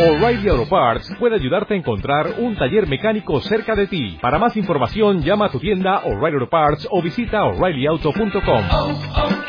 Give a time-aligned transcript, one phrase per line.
[0.00, 4.16] O'Reilly Auto Parts puede ayudarte a encontrar un taller mecánico cerca de ti.
[4.22, 8.64] Para más información, llama a tu tienda O'Reilly Auto Parts o visita oreillyauto.com.
[8.72, 9.40] oh, oh.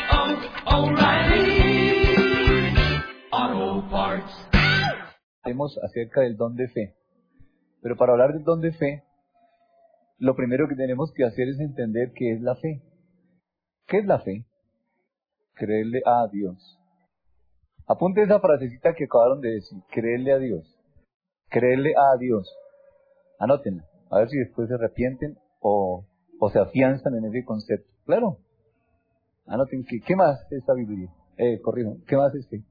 [5.42, 6.96] Hablemos acerca del don de fe.
[7.80, 9.04] Pero para hablar del don de fe,
[10.18, 12.82] lo primero que tenemos que hacer es entender qué es la fe.
[13.86, 14.44] ¿Qué es la fe?
[15.54, 16.78] Creerle a Dios.
[17.86, 20.78] Apunte esa frasecita que acabaron de decir, creerle a Dios.
[21.48, 22.50] Creerle a Dios.
[23.38, 26.06] Anótenla, a ver si después se arrepienten o,
[26.38, 27.90] o se afianzan en ese concepto.
[28.04, 28.38] Claro.
[29.46, 31.10] Anoten, ¿qué, qué más es sabiduría?
[31.36, 32.62] Eh, corrijo, ¿qué más es fe?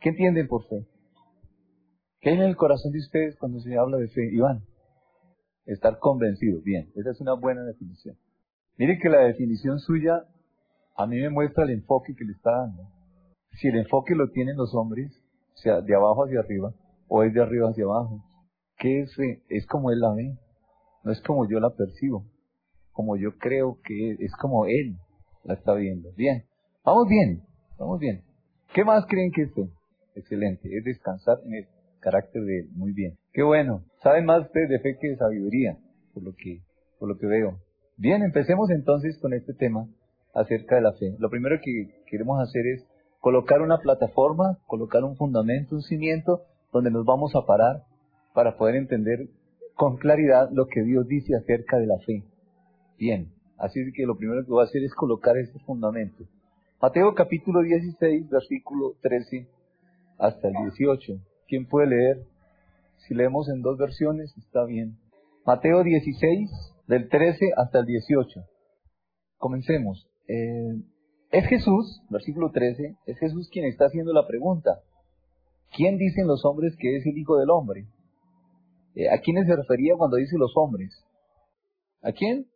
[0.00, 0.86] ¿Qué entienden por fe?
[2.20, 4.28] ¿Qué hay en el corazón de ustedes cuando se habla de fe?
[4.32, 4.62] Iván,
[5.66, 6.62] estar convencidos.
[6.62, 8.16] Bien, esa es una buena definición.
[8.76, 10.24] Mire que la definición suya
[10.96, 12.82] a mí me muestra el enfoque que le está dando.
[13.60, 15.12] Si el enfoque lo tienen los hombres,
[15.62, 16.74] sea, de abajo hacia arriba,
[17.08, 18.22] o es de arriba hacia abajo,
[18.78, 19.42] ¿qué es fe?
[19.48, 20.36] Es como él la ve,
[21.04, 22.24] no es como yo la percibo,
[22.92, 24.96] como yo creo que es, es como él
[25.44, 26.10] la está viendo.
[26.16, 26.44] Bien,
[26.84, 27.42] vamos bien,
[27.78, 28.22] vamos bien.
[28.74, 29.68] ¿Qué más creen que es fe?
[30.14, 31.66] Excelente, es descansar en el
[32.00, 33.16] carácter de él, muy bien.
[33.32, 35.78] Qué bueno, saben más ustedes de fe que de sabiduría,
[36.12, 36.60] por lo que,
[36.98, 37.58] por lo que veo.
[37.96, 39.86] Bien, empecemos entonces con este tema
[40.34, 41.14] acerca de la fe.
[41.18, 42.86] Lo primero que queremos hacer es
[43.22, 46.42] colocar una plataforma, colocar un fundamento, un cimiento,
[46.72, 47.84] donde nos vamos a parar
[48.34, 49.28] para poder entender
[49.76, 52.24] con claridad lo que Dios dice acerca de la fe.
[52.98, 56.24] Bien, así que lo primero que voy a hacer es colocar este fundamento.
[56.80, 59.46] Mateo capítulo 16, versículo 13
[60.18, 61.12] hasta el 18.
[61.46, 62.26] ¿Quién puede leer?
[63.06, 64.98] Si leemos en dos versiones, está bien.
[65.46, 66.50] Mateo 16,
[66.88, 68.40] del 13 hasta el 18.
[69.38, 70.08] Comencemos.
[70.26, 70.74] Eh,
[71.32, 74.80] es Jesús, versículo 13, es Jesús quien está haciendo la pregunta.
[75.74, 77.86] ¿Quién dicen los hombres que es el Hijo del Hombre?
[78.94, 80.92] Eh, ¿A quiénes se refería cuando dice los hombres?
[82.02, 82.46] ¿A quién?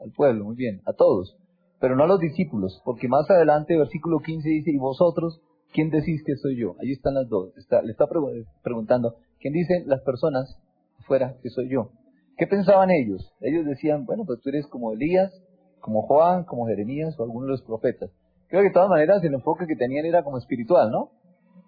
[0.00, 1.36] Al pueblo, muy bien, a todos.
[1.80, 5.40] Pero no a los discípulos, porque más adelante, versículo 15 dice, ¿y vosotros
[5.72, 6.74] quién decís que soy yo?
[6.80, 7.56] Ahí están las dos.
[7.56, 10.58] Está, le está pregu- preguntando, ¿quién dicen las personas
[10.98, 11.90] afuera que soy yo?
[12.36, 13.32] ¿Qué pensaban ellos?
[13.40, 15.32] Ellos decían, bueno, pues tú eres como Elías,
[15.80, 18.10] como Juan, como Jeremías o alguno de los profetas.
[18.48, 21.10] Creo que de todas maneras el enfoque que tenían era como espiritual, ¿no?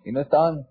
[0.05, 0.67] Y no estaban,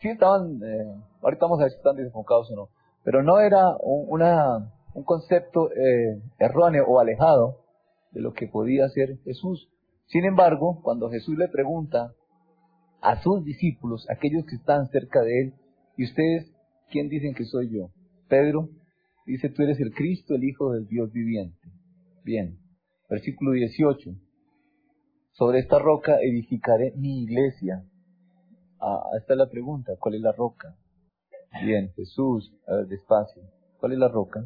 [0.00, 2.68] sí estaban, eh, ahorita vamos a ver si están desenfocados o no,
[3.04, 7.60] pero no era un, una, un concepto eh, erróneo o alejado
[8.10, 9.70] de lo que podía ser Jesús.
[10.06, 12.12] Sin embargo, cuando Jesús le pregunta
[13.00, 15.54] a sus discípulos, aquellos que están cerca de él,
[15.96, 16.52] ¿y ustedes
[16.90, 17.90] quién dicen que soy yo?
[18.28, 18.68] Pedro
[19.26, 21.68] dice, tú eres el Cristo, el Hijo del Dios viviente.
[22.24, 22.58] Bien.
[23.08, 24.10] Versículo 18.
[25.32, 27.84] Sobre esta roca edificaré mi iglesia.
[28.80, 29.92] Ah, esta es la pregunta.
[29.98, 30.76] ¿Cuál es la roca?
[31.64, 32.52] Bien, Jesús.
[32.66, 33.42] A ver, despacio.
[33.78, 34.44] ¿Cuál es la roca?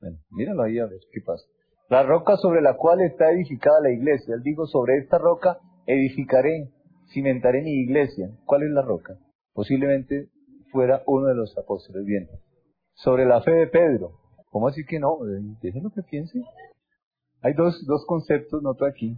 [0.00, 1.44] Bueno, míralo ahí a ver qué pasa.
[1.88, 4.34] La roca sobre la cual está edificada la iglesia.
[4.34, 6.70] Él dijo, sobre esta roca edificaré,
[7.12, 8.30] cimentaré mi iglesia.
[8.44, 9.18] ¿Cuál es la roca?
[9.52, 10.28] Posiblemente
[10.72, 12.04] fuera uno de los apóstoles.
[12.04, 12.28] Bien.
[12.94, 14.20] Sobre la fe de Pedro.
[14.50, 15.18] ¿Cómo así que no?
[15.62, 16.40] Déjenlo que piense.
[17.42, 19.16] Hay dos, dos conceptos, noto aquí.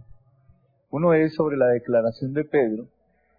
[0.91, 2.87] Uno es sobre la declaración de Pedro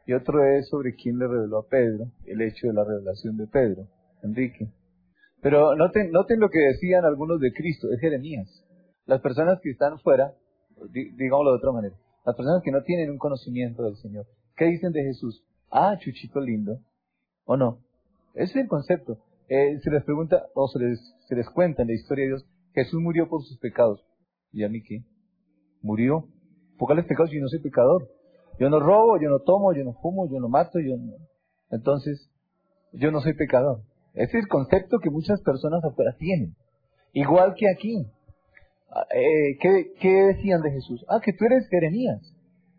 [0.07, 3.47] y otro es sobre quién le reveló a Pedro, el hecho de la revelación de
[3.47, 3.87] Pedro,
[4.23, 4.69] Enrique.
[5.43, 8.49] Pero noten, noten lo que decían algunos de Cristo, es Jeremías.
[9.07, 10.35] Las personas que están fuera,
[10.93, 14.27] di- digámoslo de otra manera, las personas que no tienen un conocimiento del Señor,
[14.57, 15.45] ¿qué dicen de Jesús?
[15.71, 16.79] Ah, chuchito lindo.
[17.45, 17.79] ¿O no?
[18.35, 19.19] Ese es el concepto.
[19.49, 22.47] Eh, se les pregunta, o se les, se les cuenta en la historia de Dios,
[22.75, 24.05] Jesús murió por sus pecados.
[24.53, 25.03] ¿Y a mí qué?
[25.83, 26.29] Murió.
[26.79, 27.31] ¿Por cuáles pecados?
[27.31, 28.09] Yo no soy pecador.
[28.59, 31.15] Yo no robo, yo no tomo, yo no fumo, yo no mato, yo no.
[31.71, 32.31] Entonces,
[32.93, 33.83] yo no soy pecador.
[34.15, 36.55] Ese es el concepto que muchas personas afuera tienen.
[37.13, 38.07] Igual que aquí.
[38.91, 41.05] Ah, eh, ¿qué, ¿Qué decían de Jesús?
[41.09, 42.21] Ah, que tú eres Jeremías.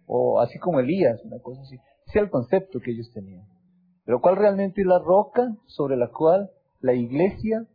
[0.05, 1.75] O así como Elías, una cosa así.
[2.07, 3.45] Ese es el concepto que ellos tenían.
[4.05, 6.49] Pero ¿cuál realmente es la roca sobre la cual
[6.81, 7.65] la iglesia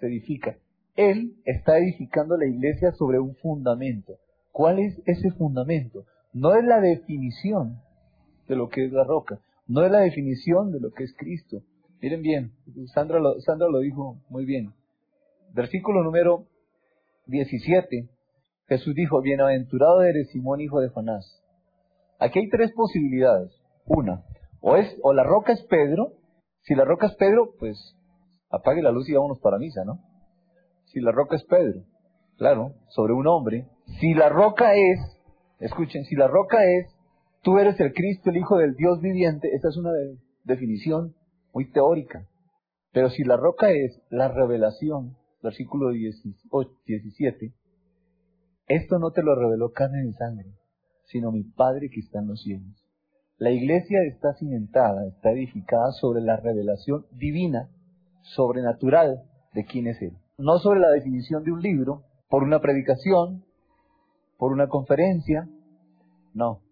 [0.00, 0.56] se edifica?
[0.94, 4.18] Él está edificando la iglesia sobre un fundamento.
[4.50, 6.04] ¿Cuál es ese fundamento?
[6.34, 7.80] No es la definición
[8.48, 11.62] de lo que es la roca, no es la definición de lo que es Cristo.
[12.00, 12.52] Miren bien,
[12.92, 14.72] Sandra lo, dijo muy bien.
[15.54, 16.46] Versículo número
[17.26, 18.08] 17.
[18.66, 21.42] Jesús dijo, bienaventurado eres Simón, hijo de Jonás.
[22.18, 23.52] Aquí hay tres posibilidades.
[23.86, 24.24] Una,
[24.60, 26.12] o es, o la roca es Pedro.
[26.62, 27.96] Si la roca es Pedro, pues
[28.50, 30.00] apague la luz y vámonos para misa, ¿no?
[30.92, 31.82] Si la roca es Pedro,
[32.36, 33.66] claro, sobre un hombre.
[34.00, 34.98] Si la roca es,
[35.58, 36.94] escuchen, si la roca es,
[37.42, 41.14] tú eres el Cristo, el Hijo del Dios viviente, esa es una de- definición
[41.52, 42.26] muy teórica.
[42.92, 47.52] Pero si la roca es la revelación, versículo 17,
[48.68, 50.52] esto no te lo reveló carne ni sangre,
[51.06, 52.86] sino mi Padre que está en los cielos.
[53.38, 57.68] La iglesia está cimentada, está edificada sobre la revelación divina,
[58.22, 59.22] sobrenatural
[59.52, 60.12] de quién es Él.
[60.42, 63.44] No sobre la definición de un libro, por una predicación,
[64.38, 65.48] por una conferencia.
[66.34, 66.62] No.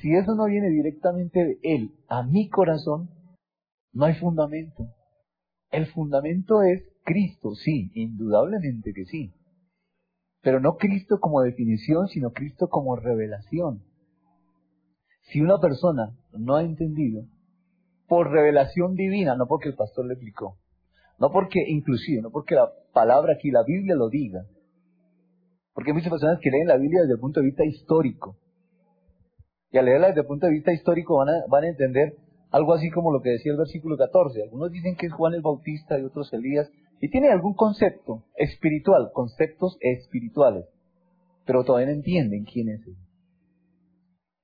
[0.00, 3.10] Si eso no viene directamente de Él a mi corazón,
[3.92, 4.94] no hay fundamento.
[5.72, 9.34] El fundamento es Cristo, sí, indudablemente que sí.
[10.40, 13.82] Pero no Cristo como definición, sino Cristo como revelación.
[15.32, 17.24] Si una persona no ha entendido,
[18.06, 20.58] por revelación divina, no porque el pastor le explicó,
[21.20, 24.46] no porque inclusive, no porque la palabra aquí, la Biblia lo diga,
[25.74, 28.36] porque hay muchas personas que leen la Biblia desde el punto de vista histórico,
[29.70, 32.16] y al leerla desde el punto de vista histórico van a, van a entender
[32.50, 34.42] algo así como lo que decía el versículo 14.
[34.42, 36.68] Algunos dicen que es Juan el Bautista y otros Elías,
[37.00, 40.66] y tiene algún concepto espiritual, conceptos espirituales,
[41.46, 42.96] pero todavía no entienden quién es Él.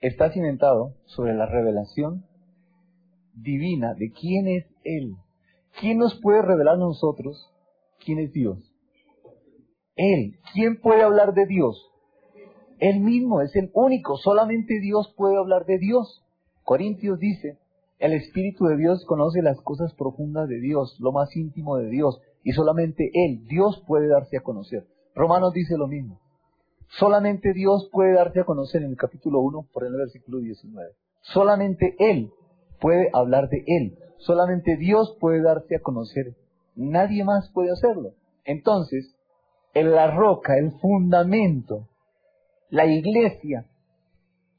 [0.00, 2.24] Está cimentado sobre la revelación
[3.34, 5.16] divina de quién es Él.
[5.80, 7.52] ¿Quién nos puede revelar a nosotros
[8.04, 8.58] quién es Dios?
[9.96, 10.38] Él.
[10.52, 11.90] ¿Quién puede hablar de Dios?
[12.78, 14.16] Él mismo es el único.
[14.16, 16.22] Solamente Dios puede hablar de Dios.
[16.64, 17.58] Corintios dice,
[17.98, 22.20] el Espíritu de Dios conoce las cosas profundas de Dios, lo más íntimo de Dios,
[22.42, 24.86] y solamente Él, Dios puede darse a conocer.
[25.14, 26.20] Romanos dice lo mismo.
[26.88, 30.90] Solamente Dios puede darte a conocer en el capítulo 1, por el versículo 19.
[31.22, 32.30] Solamente Él
[32.80, 33.98] puede hablar de Él.
[34.18, 36.36] Solamente Dios puede darte a conocer.
[36.74, 38.14] Nadie más puede hacerlo.
[38.44, 39.14] Entonces,
[39.74, 41.88] en la roca, el fundamento,
[42.70, 43.66] la iglesia,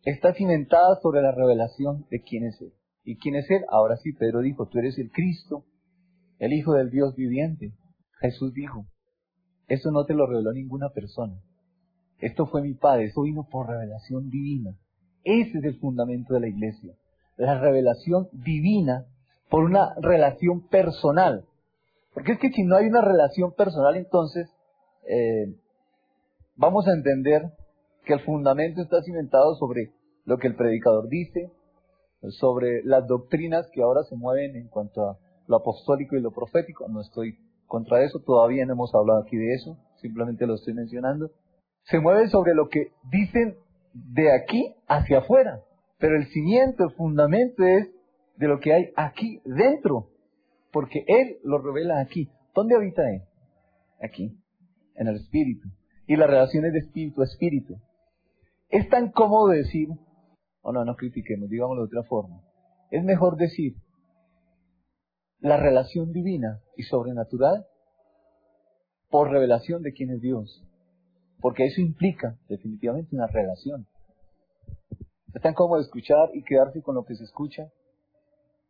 [0.04, 2.74] está cimentada sobre la revelación de quién es Él.
[3.04, 3.64] ¿Y quién es Él?
[3.70, 5.66] Ahora sí, Pedro dijo, tú eres el Cristo,
[6.40, 7.74] el Hijo del Dios viviente.
[8.20, 8.86] Jesús dijo,
[9.68, 11.42] eso no te lo reveló ninguna persona.
[12.20, 14.76] Esto fue mi Padre, eso vino por revelación divina.
[15.24, 16.94] Ese es el fundamento de la iglesia.
[17.36, 19.06] La revelación divina
[19.50, 21.46] por una relación personal.
[22.14, 24.50] Porque es que si no hay una relación personal, entonces
[25.08, 25.56] eh,
[26.56, 27.44] vamos a entender
[28.06, 29.92] que el fundamento está cimentado sobre
[30.26, 31.52] lo que el predicador dice,
[32.40, 35.18] sobre las doctrinas que ahora se mueven en cuanto a
[35.48, 36.88] lo apostólico y lo profético.
[36.88, 41.30] No estoy contra eso, todavía no hemos hablado aquí de eso, simplemente lo estoy mencionando
[41.90, 43.58] se mueve sobre lo que dicen
[43.94, 45.62] de aquí hacia afuera.
[46.00, 47.90] Pero el cimiento, el fundamento es
[48.38, 50.10] de lo que hay aquí dentro.
[50.72, 52.30] Porque Él lo revela aquí.
[52.54, 53.24] ¿Dónde habita Él?
[54.02, 54.38] Aquí,
[54.96, 55.70] en el espíritu.
[56.08, 57.76] Y la relación es de espíritu a espíritu.
[58.70, 59.90] Es tan cómodo decir,
[60.62, 62.42] o no, no critiquemos, digámoslo de otra forma.
[62.92, 63.76] Es mejor decir
[65.40, 67.66] la relación divina y sobrenatural
[69.10, 70.68] por revelación de quién es Dios
[71.40, 73.88] porque eso implica definitivamente una relación.
[75.34, 77.72] Es tan cómodo escuchar y quedarse con lo que se escucha,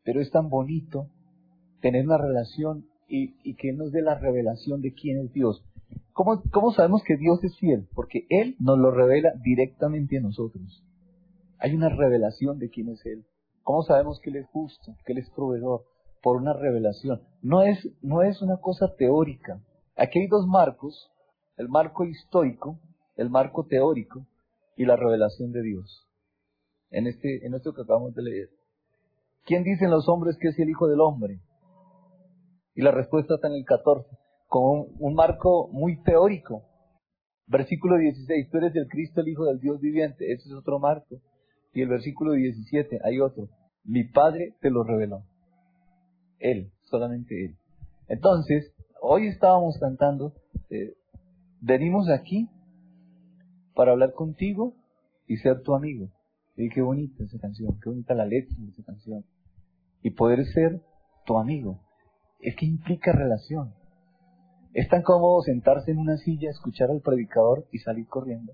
[0.07, 1.09] pero es tan bonito
[1.81, 5.65] tener una relación y, que nos dé la revelación de quién es Dios.
[6.13, 7.89] ¿Cómo, ¿Cómo sabemos que Dios es fiel?
[7.93, 10.81] Porque Él nos lo revela directamente a nosotros.
[11.59, 13.25] Hay una revelación de quién es Él.
[13.63, 15.83] ¿Cómo sabemos que Él es justo, que Él es proveedor?
[16.23, 17.23] Por una revelación.
[17.41, 19.61] No es, no es una cosa teórica.
[19.97, 21.11] Aquí hay dos marcos
[21.57, 22.79] el marco histórico,
[23.17, 24.25] el marco teórico
[24.77, 26.07] y la revelación de Dios.
[26.91, 28.56] En, este, en esto que acabamos de leer.
[29.47, 31.39] ¿Quién dicen los hombres que es el Hijo del Hombre?
[32.75, 34.05] Y la respuesta está en el 14,
[34.45, 36.63] con un, marco muy teórico.
[37.47, 40.33] Versículo 16, tú eres el Cristo, el Hijo del Dios viviente.
[40.33, 41.21] Ese es otro marco.
[41.73, 43.47] Y el versículo 17, hay otro.
[43.85, 45.23] Mi Padre te lo reveló.
[46.39, 47.55] Él, solamente Él.
[48.09, 50.33] Entonces, hoy estábamos cantando
[50.69, 50.93] eh,
[51.61, 52.49] venimos aquí
[53.73, 54.75] para hablar contigo
[55.25, 56.09] y ser tu amigo.
[56.57, 59.23] Y qué bonita esa canción, qué bonita la letra de esa canción.
[60.01, 60.81] Y poder ser
[61.25, 61.79] tu amigo.
[62.39, 63.73] Es que implica relación.
[64.73, 68.53] Es tan cómodo sentarse en una silla, escuchar al predicador y salir corriendo.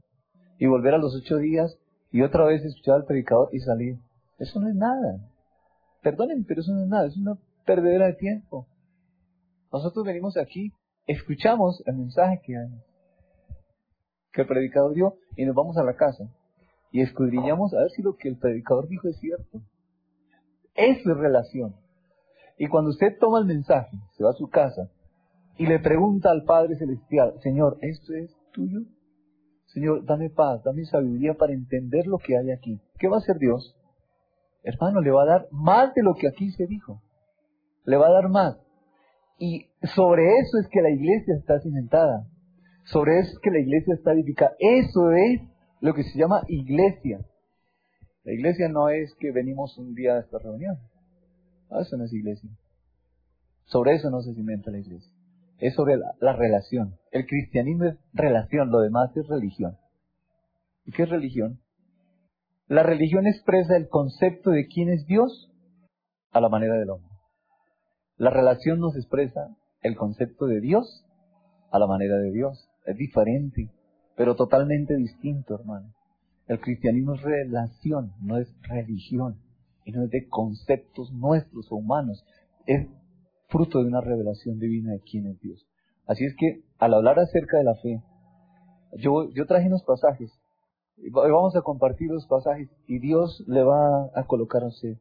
[0.57, 1.77] Y volver a los ocho días
[2.11, 3.97] y otra vez escuchar al predicador y salir.
[4.37, 5.19] Eso no es nada.
[6.01, 7.07] Perdonen, pero eso no es nada.
[7.07, 8.67] Es una perdedera de tiempo.
[9.71, 10.71] Nosotros venimos aquí,
[11.07, 12.53] escuchamos el mensaje que
[14.31, 16.27] que el predicador dio y nos vamos a la casa
[16.91, 19.61] y escudriñamos a ver si lo que el predicador dijo es cierto.
[20.75, 21.75] Es relación.
[22.57, 24.89] Y cuando usted toma el mensaje, se va a su casa
[25.57, 28.81] y le pregunta al Padre Celestial, Señor, ¿esto es tuyo?
[29.67, 32.79] Señor, dame paz, dame sabiduría para entender lo que hay aquí.
[32.99, 33.75] ¿Qué va a hacer Dios?
[34.63, 37.01] Hermano, le va a dar más de lo que aquí se dijo.
[37.85, 38.57] le va a dar más.
[39.37, 39.65] Y
[39.95, 42.27] sobre eso es que la iglesia está cimentada.
[42.85, 44.55] Sobre eso es que la iglesia está edificada.
[44.59, 45.41] Eso es
[45.81, 47.19] lo que se llama iglesia.
[48.23, 50.77] La iglesia no es que venimos un día a esta reunión.
[51.69, 52.49] Ah, eso no es iglesia.
[53.65, 55.11] Sobre eso no se cimenta la iglesia.
[55.59, 56.97] Es sobre la, la relación.
[57.11, 59.77] El cristianismo es relación, lo demás es religión.
[60.85, 61.59] ¿Y qué es religión?
[62.67, 65.51] La religión expresa el concepto de quién es Dios
[66.31, 67.11] a la manera del hombre.
[68.17, 71.05] La relación nos expresa el concepto de Dios
[71.71, 72.69] a la manera de Dios.
[72.85, 73.69] Es diferente,
[74.15, 75.93] pero totalmente distinto, hermano.
[76.47, 79.37] El cristianismo es relación, no es religión,
[79.85, 82.25] y no es de conceptos nuestros o humanos.
[82.65, 82.87] Es
[83.47, 85.65] fruto de una revelación divina de quién es Dios.
[86.05, 88.01] Así es que al hablar acerca de la fe,
[88.97, 90.31] yo, yo traje unos pasajes,
[91.11, 94.97] vamos a compartir los pasajes, y Dios le va a colocar a usted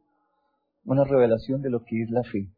[0.84, 2.50] una revelación de lo que es la fe.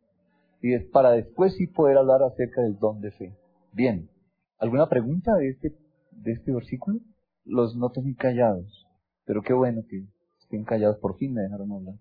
[0.61, 3.37] Y es para después sí poder hablar acerca del don de fe.
[3.73, 4.09] Bien,
[4.59, 5.75] ¿alguna pregunta de este,
[6.12, 7.00] de este versículo?
[7.45, 8.87] Los noto muy callados,
[9.27, 10.07] pero qué bueno que
[10.41, 11.95] estén callados, por fin me dejaron hablar.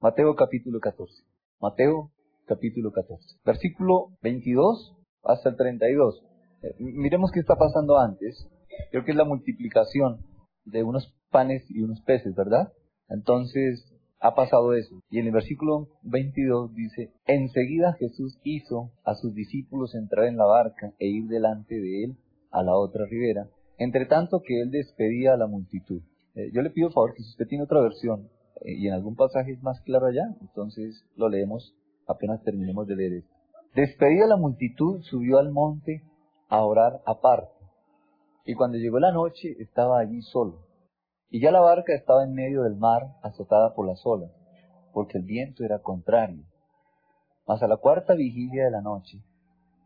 [0.00, 1.24] Mateo capítulo 14.
[1.60, 2.12] Mateo
[2.46, 3.40] capítulo 14.
[3.44, 6.22] Versículo 22 hasta el 32.
[6.62, 8.48] Eh, miremos qué está pasando antes.
[8.92, 10.24] Creo que es la multiplicación
[10.64, 12.72] de unos panes y unos peces, ¿verdad?
[13.08, 15.02] Entonces, ha pasado eso.
[15.10, 20.44] Y en el versículo 22 dice, enseguida Jesús hizo a sus discípulos entrar en la
[20.44, 22.16] barca e ir delante de él
[22.52, 23.48] a la otra ribera,
[23.78, 26.02] entre tanto que él despedía a la multitud.
[26.34, 28.28] Eh, yo le pido favor que si usted tiene otra versión
[28.62, 31.74] eh, y en algún pasaje es más claro allá, entonces lo leemos
[32.06, 33.34] apenas terminemos de leer esto.
[33.74, 36.02] Despedida la multitud, subió al monte
[36.48, 37.54] a orar aparte.
[38.44, 40.66] Y cuando llegó la noche estaba allí solo.
[41.30, 44.30] Y ya la barca estaba en medio del mar, azotada por las olas,
[44.92, 46.44] porque el viento era contrario.
[47.46, 49.22] Mas a la cuarta vigilia de la noche,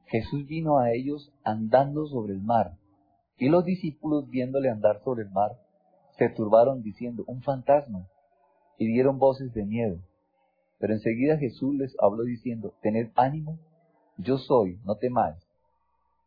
[0.06, 2.72] Jesús vino a ellos andando sobre el mar,
[3.38, 5.58] y los discípulos viéndole andar sobre el mar,
[6.18, 8.06] se turbaron diciendo, un fantasma,
[8.78, 9.98] y dieron voces de miedo.
[10.78, 13.58] Pero enseguida Jesús les habló diciendo, tened ánimo,
[14.18, 15.36] yo soy, no temáis.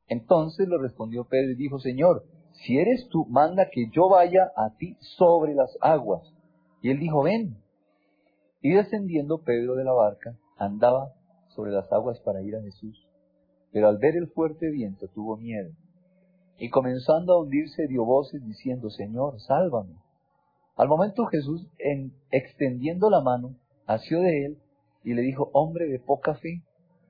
[0.08, 4.75] Entonces le respondió Pedro y dijo, Señor, si eres tú, manda que yo vaya a
[4.75, 6.24] ti sobre las aguas.
[6.82, 7.58] Y él dijo, ven.
[8.62, 11.13] Y descendiendo Pedro de la barca, andaba
[11.50, 13.08] sobre las aguas para ir a Jesús.
[13.72, 15.72] Pero al ver el fuerte viento tuvo miedo.
[16.60, 19.96] Y comenzando a hundirse dio voces diciendo, Señor, sálvame.
[20.75, 24.58] Al momento Jesús, en, extendiendo la mano, asió de él
[25.04, 26.63] y le dijo, hombre de poca fe,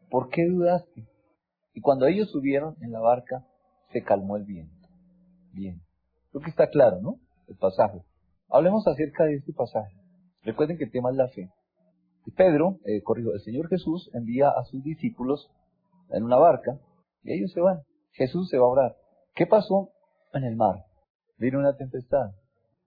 [0.10, 1.08] ¿por qué dudaste?
[1.74, 3.46] Y cuando ellos subieron en la barca,
[3.92, 4.88] se calmó el viento.
[5.52, 5.82] Bien.
[6.32, 7.20] Creo que está claro, ¿no?
[7.48, 8.04] El pasaje.
[8.50, 9.96] Hablemos acerca de este pasaje.
[10.44, 11.50] Recuerden que el tema es la fe.
[12.36, 15.52] Pedro, eh, corrijo, el Señor Jesús envía a sus discípulos
[16.12, 16.80] en una barca
[17.24, 17.82] y ellos se van.
[18.12, 18.96] Jesús se va a orar.
[19.36, 19.92] ¿Qué pasó
[20.34, 20.86] en el mar?
[21.38, 22.32] Vino una tempestad.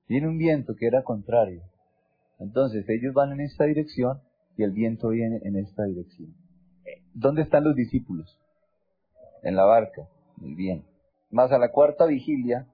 [0.08, 1.62] Viene un viento que era contrario.
[2.38, 4.20] Entonces ellos van en esta dirección
[4.56, 6.34] y el viento viene en esta dirección.
[7.14, 8.38] ¿Dónde están los discípulos?
[9.42, 10.08] En la barca.
[10.36, 10.84] Muy bien.
[11.30, 12.66] Más a la cuarta vigilia,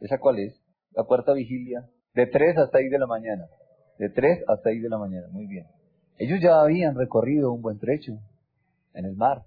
[0.00, 0.60] ¿esa cuál es?
[0.92, 3.46] La cuarta vigilia, de 3 hasta 6 de la mañana.
[3.98, 5.66] De 3 hasta 6 de la mañana, muy bien.
[6.18, 8.18] Ellos ya habían recorrido un buen trecho
[8.94, 9.44] en el mar.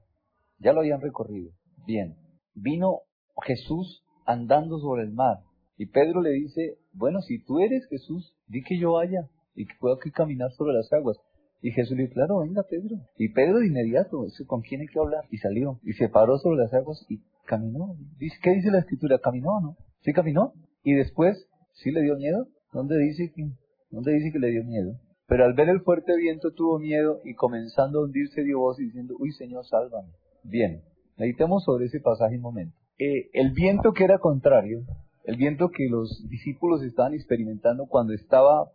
[0.60, 1.52] Ya lo habían recorrido.
[1.86, 2.16] Bien.
[2.54, 3.02] Vino
[3.42, 5.40] Jesús andando sobre el mar.
[5.78, 9.74] Y Pedro le dice, bueno, si tú eres Jesús, di que yo vaya y que
[9.80, 11.18] pueda aquí caminar sobre las aguas.
[11.62, 12.98] Y Jesús le dijo, claro, venga Pedro.
[13.18, 15.26] Y Pedro de inmediato, ¿con quién hay que hablar?
[15.30, 15.80] Y salió.
[15.84, 17.96] Y se paró sobre las aguas y caminó.
[18.42, 19.20] ¿Qué dice la escritura?
[19.20, 19.78] ¿Caminó no?
[20.02, 20.54] ¿Sí caminó?
[20.84, 22.48] Y después, ¿sí le dio miedo?
[22.72, 23.50] ¿Dónde dice que,
[23.90, 25.00] dónde dice que le dio miedo?
[25.28, 29.16] Pero al ver el fuerte viento tuvo miedo y comenzando a hundirse dio voz diciendo,
[29.20, 30.10] uy Señor, sálvame.
[30.44, 30.82] Bien,
[31.18, 32.79] meditemos sobre ese pasaje un momento.
[33.00, 34.82] Eh, el viento que era contrario,
[35.24, 38.72] el viento que los discípulos estaban experimentando cuando estaba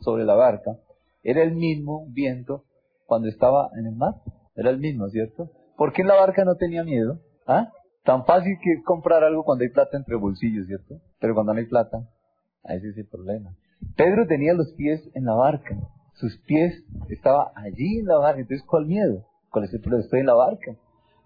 [0.00, 0.78] sobre la barca,
[1.24, 2.64] era el mismo viento
[3.06, 4.14] cuando estaba en el mar.
[4.54, 5.50] Era el mismo, ¿cierto?
[5.76, 7.18] ¿Por qué en la barca no tenía miedo?
[7.46, 7.72] ¿Ah?
[8.04, 11.00] Tan fácil que es comprar algo cuando hay plata entre bolsillos, ¿cierto?
[11.18, 12.08] Pero cuando no hay plata,
[12.64, 13.56] ese es el problema.
[13.96, 15.76] Pedro tenía los pies en la barca.
[16.14, 18.40] Sus pies estaban allí en la barca.
[18.40, 19.26] Entonces, ¿cuál miedo?
[19.50, 20.04] ¿Cuál es el problema?
[20.04, 20.76] Estoy en la barca.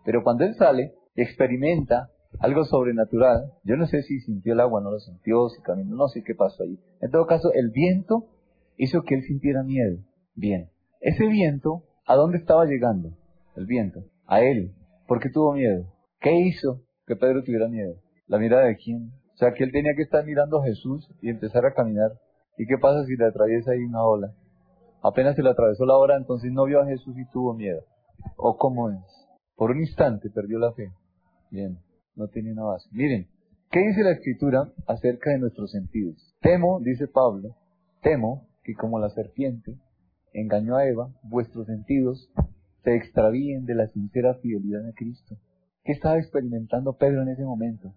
[0.04, 3.52] Pero cuando él sale, experimenta algo sobrenatural.
[3.64, 6.34] Yo no sé si sintió el agua, no lo sintió, si caminó, no sé qué
[6.34, 6.78] pasó ahí.
[7.00, 8.26] En todo caso, el viento
[8.76, 9.98] hizo que él sintiera miedo.
[10.34, 10.70] Bien.
[11.00, 13.10] Ese viento, ¿a dónde estaba llegando?
[13.56, 14.04] El viento.
[14.26, 14.74] A él.
[15.06, 15.86] ¿Por qué tuvo miedo?
[16.20, 17.94] ¿Qué hizo que Pedro tuviera miedo?
[18.26, 19.12] ¿La mirada de quién?
[19.34, 22.10] O sea, que él tenía que estar mirando a Jesús y empezar a caminar.
[22.56, 24.34] ¿Y qué pasa si le atraviesa ahí una ola?
[25.02, 27.82] Apenas se le atravesó la hora, entonces no vio a Jesús y tuvo miedo.
[28.36, 28.98] ¿O cómo es?
[29.56, 30.90] Por un instante perdió la fe.
[31.50, 31.78] Bien,
[32.18, 32.88] no tiene una base.
[32.92, 33.28] Miren,
[33.70, 36.34] ¿qué dice la escritura acerca de nuestros sentidos?
[36.40, 37.56] Temo, dice Pablo,
[38.02, 39.78] temo que como la serpiente
[40.32, 42.30] engañó a Eva, vuestros sentidos
[42.84, 45.36] se extravíen de la sincera fidelidad a Cristo.
[45.84, 47.94] ¿Qué estaba experimentando Pedro en ese momento?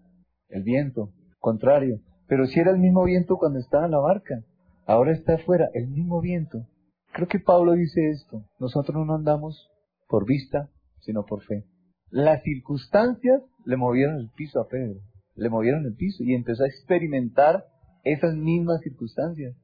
[0.50, 2.00] El viento, contrario.
[2.28, 4.44] Pero si era el mismo viento cuando estaba en la barca,
[4.86, 6.66] ahora está afuera, el mismo viento.
[7.14, 9.70] Creo que Pablo dice esto, nosotros no andamos
[10.08, 10.70] por vista,
[11.02, 11.66] sino por fe.
[12.10, 15.00] Las circunstancias le movieron el piso a Pedro,
[15.36, 17.66] le movieron el piso y empezó a experimentar
[18.04, 19.56] esas mismas circunstancias.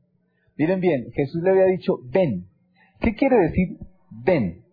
[0.57, 2.47] Miren bien, Jesús le había dicho, ven.
[2.99, 3.77] ¿Qué quiere decir
[4.09, 4.63] ven?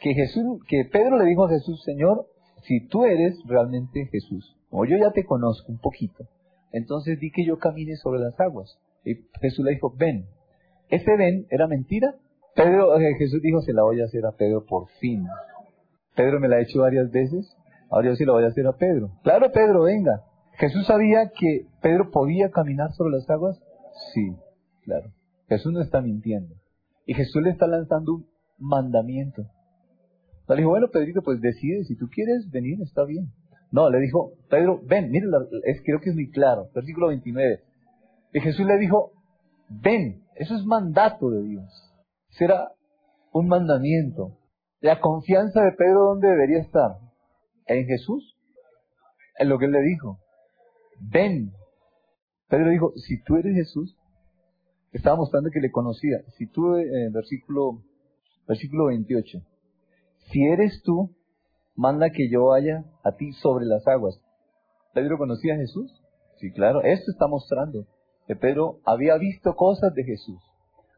[0.00, 2.26] Que Jesús, que Pedro le dijo a Jesús, Señor,
[2.62, 6.26] si tú eres realmente Jesús, o yo ya te conozco un poquito,
[6.72, 8.78] entonces di que yo camine sobre las aguas.
[9.04, 10.26] Y Jesús le dijo, ven.
[10.88, 12.14] Ese ven era mentira.
[12.54, 15.26] Pedro, eh, Jesús dijo, se la voy a hacer a Pedro por fin.
[16.16, 17.56] Pedro me la ha hecho varias veces,
[17.94, 19.12] ahora yo sí la voy a hacer a Pedro.
[19.22, 20.24] Claro, Pedro, venga.
[20.54, 23.60] ¿Jesús sabía que Pedro podía caminar sobre las aguas?
[24.12, 24.34] Sí,
[24.82, 25.12] claro.
[25.48, 26.54] Jesús no está mintiendo.
[27.06, 28.26] Y Jesús le está lanzando un
[28.58, 29.44] mandamiento.
[30.48, 33.32] Le dijo, bueno, Pedrito, pues decide, si tú quieres venir, está bien.
[33.70, 35.26] No, le dijo, Pedro, ven, mire,
[35.64, 37.60] es, creo que es muy claro, versículo 29.
[38.32, 39.12] Y Jesús le dijo,
[39.68, 41.94] ven, eso es mandato de Dios.
[42.30, 42.72] Será
[43.32, 44.38] un mandamiento.
[44.80, 47.03] La confianza de Pedro, ¿dónde debería estar?
[47.66, 48.36] En Jesús.
[49.38, 50.18] En lo que él le dijo.
[51.00, 51.52] Ven.
[52.48, 53.96] Pedro dijo, si tú eres Jesús,
[54.92, 56.18] estaba mostrando que le conocía.
[56.38, 57.82] Si tú, eh, versículo,
[58.46, 59.38] versículo 28,
[60.30, 61.10] si eres tú,
[61.74, 64.20] manda que yo vaya a ti sobre las aguas.
[64.92, 65.92] ¿Pedro conocía a Jesús?
[66.38, 67.86] Sí, claro, esto está mostrando
[68.26, 70.40] que Pedro había visto cosas de Jesús.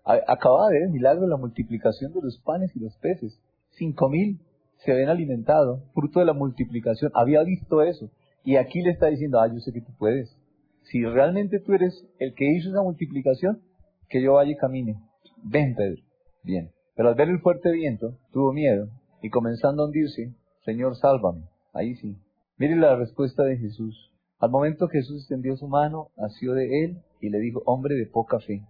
[0.04, 3.40] Acababa de ver el milagro de la multiplicación de los panes y los peces.
[3.70, 4.40] Cinco mil
[4.78, 7.10] se habían alimentado, fruto de la multiplicación.
[7.14, 8.10] Había visto eso.
[8.44, 10.36] Y aquí le está diciendo, ah, yo sé que tú puedes.
[10.84, 13.60] Si realmente tú eres el que hizo esa multiplicación,
[14.08, 14.96] que yo vaya y camine.
[15.42, 16.02] Ven, Pedro.
[16.42, 16.70] Bien.
[16.94, 18.88] Pero al ver el fuerte viento, tuvo miedo
[19.20, 20.32] y comenzando a hundirse,
[20.64, 21.42] Señor, sálvame.
[21.72, 22.16] Ahí sí.
[22.58, 24.12] Mire la respuesta de Jesús.
[24.38, 28.38] Al momento Jesús extendió su mano, nació de él y le dijo, hombre de poca
[28.38, 28.62] fe,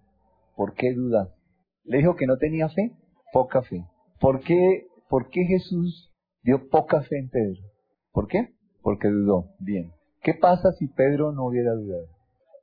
[0.55, 1.29] ¿por qué dudas?
[1.85, 2.93] Le dijo que no tenía fe,
[3.33, 3.85] poca fe.
[4.21, 7.63] ¿Por qué, por qué Jesús dio poca fe en Pedro?
[8.13, 8.55] ¿Por qué?
[8.83, 9.51] Porque dudó.
[9.59, 9.93] Bien.
[10.23, 12.09] ¿Qué pasa si Pedro no hubiera dudado?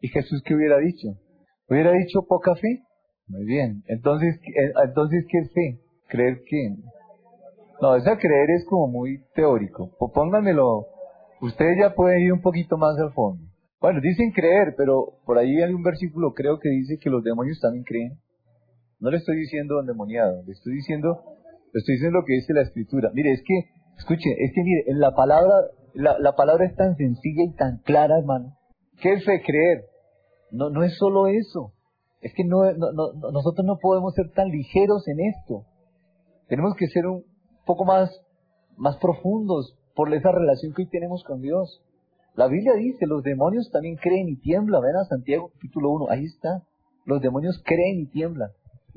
[0.01, 1.17] ¿Y Jesús qué hubiera dicho?
[1.69, 2.83] ¿Hubiera dicho poca fe?
[3.27, 3.83] Muy bien.
[3.87, 5.79] Entonces, eh, entonces ¿qué es fe?
[6.07, 6.75] Creer que...
[7.81, 9.91] No, esa creer es como muy teórico.
[10.13, 10.87] Pónganmelo,
[11.41, 13.43] ustedes ya pueden ir un poquito más al fondo.
[13.79, 17.59] Bueno, dicen creer, pero por ahí hay un versículo creo que dice que los demonios
[17.59, 18.19] también creen.
[18.99, 21.21] No le estoy diciendo endemoniado, le estoy diciendo,
[21.73, 23.11] estoy diciendo lo que dice la escritura.
[23.13, 25.53] Mire, es que, escuche, es que mire, en la palabra,
[25.93, 28.57] la, la palabra es tan sencilla y tan clara, hermano.
[29.01, 29.85] ¿Qué es creer?
[30.51, 31.73] No, no es solo eso.
[32.21, 35.65] Es que no, nosotros no podemos ser tan ligeros en esto.
[36.47, 37.25] Tenemos que ser un
[37.65, 38.09] poco más,
[38.77, 41.83] más profundos por esa relación que hoy tenemos con Dios.
[42.35, 44.81] La Biblia dice, los demonios también creen y tiemblan.
[44.81, 46.63] Ven a Santiago capítulo 1, ahí está.
[47.05, 48.51] Los demonios creen y tiemblan.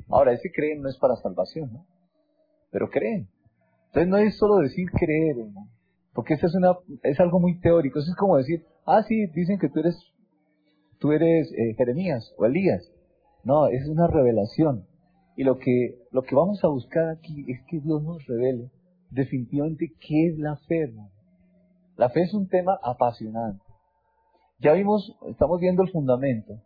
[0.09, 1.85] Ahora, ese creen no es para salvación, ¿no?
[2.71, 3.27] Pero creen.
[3.87, 5.69] Entonces no es solo decir creer, hermano.
[6.13, 7.99] Porque eso es, una, es algo muy teórico.
[7.99, 9.95] Eso es como decir, ah, sí, dicen que tú eres
[10.99, 12.91] tú eres eh, Jeremías o Elías.
[13.43, 14.85] No, es una revelación.
[15.35, 18.71] Y lo que, lo que vamos a buscar aquí es que Dios nos revele
[19.11, 20.91] definitivamente qué es la fe.
[21.95, 23.63] La fe es un tema apasionante.
[24.59, 26.59] Ya vimos, estamos viendo el fundamento.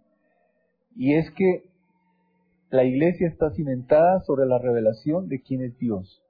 [0.96, 1.71] Y es que
[2.72, 6.24] la iglesia está cimentada sobre la revelación de quién es Dios.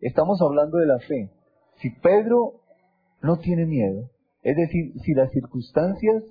[0.00, 1.30] Estamos hablando de la fe.
[1.82, 2.60] Si Pedro
[3.22, 4.08] no tiene miedo,
[4.42, 6.22] es decir, si las circunstancias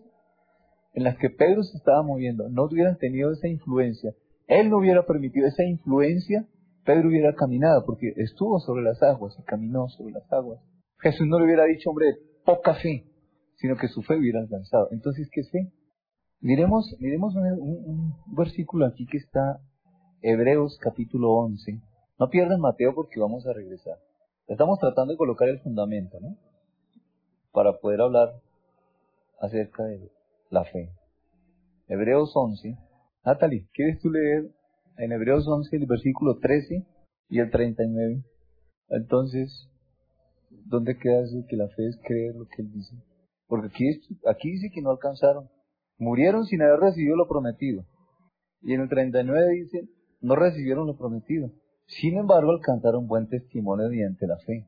[0.93, 4.13] en las que Pedro se estaba moviendo no hubieran tenido esa influencia,
[4.47, 6.47] él no hubiera permitido esa influencia,
[6.85, 10.61] Pedro hubiera caminado, porque estuvo sobre las aguas y caminó sobre las aguas.
[10.99, 13.03] Jesús no le hubiera dicho, hombre, poca fe,
[13.57, 14.87] sino que su fe hubiera alcanzado.
[14.91, 15.69] Entonces, ¿qué fe?
[16.39, 19.59] Miremos, miremos un, versículo aquí que está,
[20.21, 21.81] Hebreos capítulo 11.
[22.19, 23.97] No pierdan Mateo porque vamos a regresar.
[24.47, 26.37] Estamos tratando de colocar el fundamento, ¿no?
[27.51, 28.35] Para poder hablar
[29.39, 30.11] acerca de,
[30.51, 30.91] la fe.
[31.87, 32.77] Hebreos 11.
[33.25, 34.51] Natalie, ¿quieres tú leer
[34.97, 36.85] en Hebreos 11 el versículo 13
[37.29, 38.23] y el 39?
[38.89, 39.69] Entonces,
[40.49, 42.95] ¿dónde queda eso que la fe es creer lo que él dice?
[43.47, 43.85] Porque aquí,
[44.27, 45.49] aquí dice que no alcanzaron.
[45.97, 47.83] Murieron sin haber recibido lo prometido.
[48.61, 49.87] Y en el 39 dice,
[50.21, 51.51] no recibieron lo prometido.
[51.85, 54.67] Sin embargo, alcanzaron buen testimonio mediante la fe.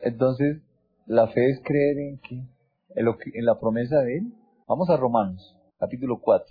[0.00, 0.62] Entonces,
[1.06, 2.42] la fe es creer en que,
[2.96, 4.32] en, lo que, en la promesa de Él.
[4.66, 6.46] Vamos a Romanos, capítulo 4.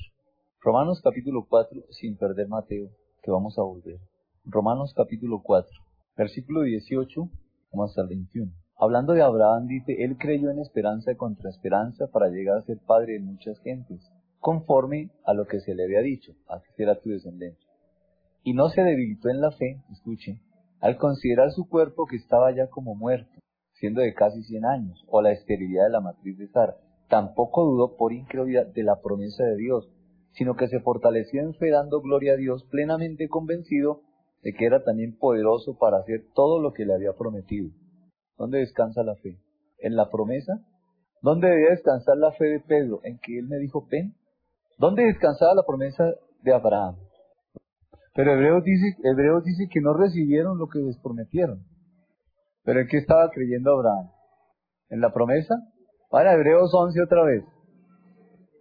[0.61, 2.89] Romanos capítulo 4, sin perder Mateo,
[3.21, 3.99] que vamos a volver.
[4.45, 5.69] Romanos capítulo 4,
[6.17, 7.29] versículo 18,
[7.71, 8.51] vamos el 21.
[8.79, 13.13] Hablando de Abraham, dice, Él creyó en esperanza contra esperanza para llegar a ser padre
[13.13, 17.67] de muchas gentes, conforme a lo que se le había dicho, así será tu descendencia.
[18.43, 20.39] Y no se debilitó en la fe, escuche,
[20.79, 23.39] al considerar su cuerpo que estaba ya como muerto,
[23.73, 26.77] siendo de casi 100 años, o la esterilidad de la matriz de Sara.
[27.09, 29.89] Tampoco dudó por incredulidad de la promesa de Dios,
[30.33, 34.01] sino que se fortaleció en fe dando gloria a Dios, plenamente convencido
[34.43, 37.71] de que era también poderoso para hacer todo lo que le había prometido.
[38.37, 39.39] ¿Dónde descansa la fe?
[39.79, 40.59] ¿En la promesa?
[41.21, 42.99] ¿Dónde debía descansar la fe de Pedro?
[43.03, 44.15] ¿En que él me dijo, ven?
[44.77, 46.03] ¿Dónde descansaba la promesa
[46.43, 46.95] de Abraham?
[48.13, 51.63] Pero Hebreos dice, Hebreos dice que no recibieron lo que les prometieron.
[52.63, 54.11] ¿Pero en qué estaba creyendo Abraham?
[54.89, 55.55] ¿En la promesa?
[56.11, 57.43] Van a Hebreos 11 otra vez.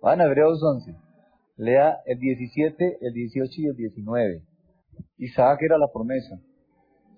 [0.03, 0.97] Van a Hebreos 11.
[1.57, 4.43] Lea el 17, el 18 y el 19.
[5.19, 6.39] Isaac era la promesa.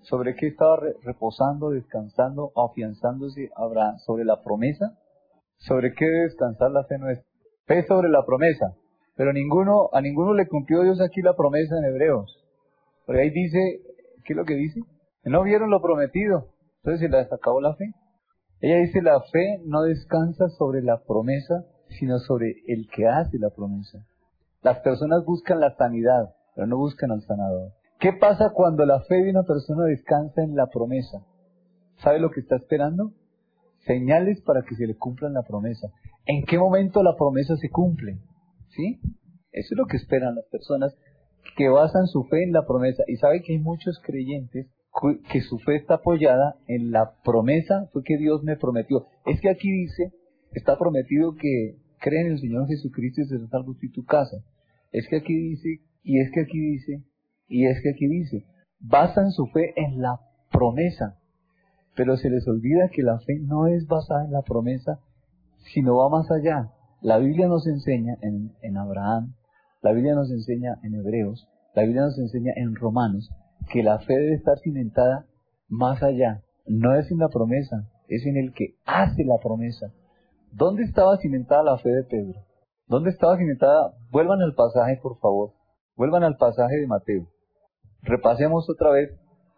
[0.01, 3.97] ¿Sobre qué estaba reposando, descansando, afianzándose Abraham?
[3.99, 4.97] ¿Sobre la promesa?
[5.57, 7.27] ¿Sobre qué debe descansar la fe nuestra?
[7.65, 8.75] Fe sobre la promesa.
[9.15, 12.33] Pero ninguno, a ninguno le cumplió Dios aquí la promesa en Hebreos.
[13.05, 13.59] Porque ahí dice,
[14.23, 14.81] ¿qué es lo que dice?
[15.25, 16.47] No vieron lo prometido.
[16.77, 17.91] Entonces se les acabó la fe.
[18.61, 23.49] Ella dice, la fe no descansa sobre la promesa, sino sobre el que hace la
[23.49, 23.99] promesa.
[24.61, 27.71] Las personas buscan la sanidad, pero no buscan al sanador.
[27.99, 31.25] ¿Qué pasa cuando la fe de una persona descansa en la promesa?
[32.01, 33.11] ¿Sabe lo que está esperando?
[33.85, 35.89] Señales para que se le cumpla la promesa.
[36.25, 38.19] ¿En qué momento la promesa se cumple?
[38.69, 39.01] ¿Sí?
[39.51, 40.95] Eso es lo que esperan las personas
[41.57, 43.03] que basan su fe en la promesa.
[43.05, 44.67] Y sabe que hay muchos creyentes
[45.31, 49.07] que su fe está apoyada en la promesa fue que Dios me prometió.
[49.25, 50.13] Es que aquí dice,
[50.53, 54.37] está prometido que cree en el Señor Jesucristo y será salvo y tu casa.
[54.91, 57.03] Es que aquí dice, y es que aquí dice,
[57.49, 58.45] y es que aquí dice,
[58.79, 60.19] basan su fe en la
[60.51, 61.17] promesa,
[61.95, 64.99] pero se les olvida que la fe no es basada en la promesa,
[65.73, 66.71] sino va más allá.
[67.01, 69.35] La Biblia nos enseña en, en Abraham,
[69.81, 73.29] la Biblia nos enseña en Hebreos, la Biblia nos enseña en Romanos,
[73.71, 75.25] que la fe debe estar cimentada
[75.67, 76.43] más allá.
[76.65, 79.91] No es en la promesa, es en el que hace la promesa.
[80.51, 82.41] ¿Dónde estaba cimentada la fe de Pedro?
[82.87, 83.93] ¿Dónde estaba cimentada?
[84.11, 85.53] Vuelvan al pasaje, por favor.
[85.95, 87.27] Vuelvan al pasaje de Mateo.
[88.01, 89.11] Repasemos otra vez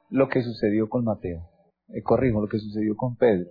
[0.09, 1.49] lo que sucedió con Mateo.
[1.89, 3.49] Eh, corrijo, lo que sucedió con Pedro.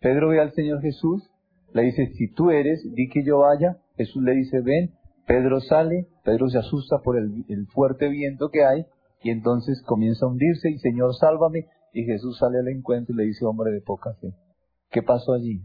[0.00, 1.30] Pedro ve al Señor Jesús,
[1.72, 3.78] le dice, si tú eres, di que yo vaya.
[3.96, 4.94] Jesús le dice, ven.
[5.26, 8.86] Pedro sale, Pedro se asusta por el, el fuerte viento que hay,
[9.22, 11.66] y entonces comienza a hundirse y Señor, sálvame.
[11.92, 14.34] Y Jesús sale al encuentro y le dice, hombre de poca fe.
[14.90, 15.62] ¿Qué pasó allí?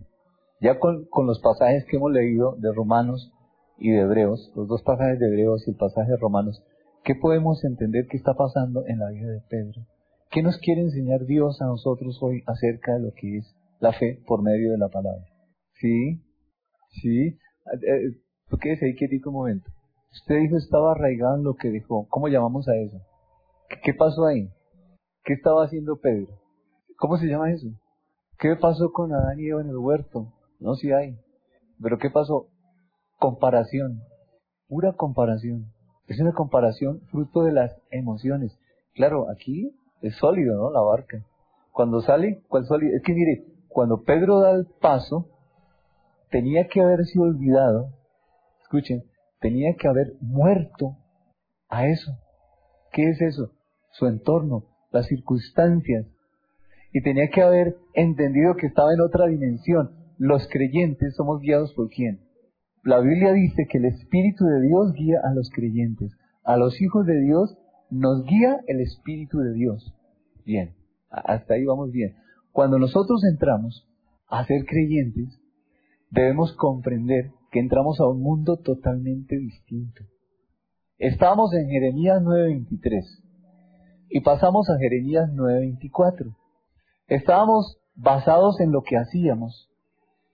[0.61, 3.31] Ya con, los pasajes que hemos leído de Romanos
[3.77, 6.63] y de Hebreos, los dos pasajes de Hebreos y el pasaje de Romanos,
[7.03, 9.81] ¿qué podemos entender que está pasando en la vida de Pedro?
[10.29, 14.23] ¿Qué nos quiere enseñar Dios a nosotros hoy acerca de lo que es la fe
[14.25, 15.25] por medio de la palabra?
[15.73, 16.23] ¿Sí?
[17.01, 17.37] ¿Sí?
[18.49, 19.69] ¿Por qué ahí quietico un momento?
[20.11, 22.07] Usted dijo estaba arraigado en lo que dijo.
[22.09, 22.97] ¿Cómo llamamos a eso?
[23.83, 24.49] ¿Qué pasó ahí?
[25.23, 26.39] ¿Qué estaba haciendo Pedro?
[26.97, 27.67] ¿Cómo se llama eso?
[28.37, 30.33] ¿Qué pasó con Adán y Eva en el huerto?
[30.59, 31.17] No, si hay.
[31.81, 32.47] Pero ¿qué pasó?
[33.19, 34.01] Comparación.
[34.67, 35.71] Pura comparación.
[36.11, 38.59] Es una comparación fruto de las emociones.
[38.93, 40.71] Claro, aquí es sólido, ¿no?
[40.71, 41.23] La barca.
[41.71, 42.97] Cuando sale, ¿cuál sólido?
[42.97, 45.29] Es que mire, cuando Pedro da el paso,
[46.29, 47.93] tenía que haberse olvidado,
[48.61, 49.03] escuchen,
[49.39, 50.97] tenía que haber muerto
[51.69, 52.11] a eso.
[52.91, 53.53] ¿Qué es eso?
[53.91, 56.05] Su entorno, las circunstancias.
[56.91, 61.89] Y tenía que haber entendido que estaba en otra dimensión los creyentes somos guiados por
[61.89, 62.19] quién?
[62.83, 66.11] La Biblia dice que el Espíritu de Dios guía a los creyentes.
[66.43, 67.55] A los hijos de Dios
[67.91, 69.93] nos guía el Espíritu de Dios.
[70.45, 70.73] Bien,
[71.09, 72.15] hasta ahí vamos bien.
[72.51, 73.87] Cuando nosotros entramos
[74.27, 75.39] a ser creyentes,
[76.09, 80.03] debemos comprender que entramos a un mundo totalmente distinto.
[80.97, 83.23] Estábamos en Jeremías 9:23
[84.09, 86.35] y pasamos a Jeremías 9:24.
[87.07, 89.71] Estábamos basados en lo que hacíamos,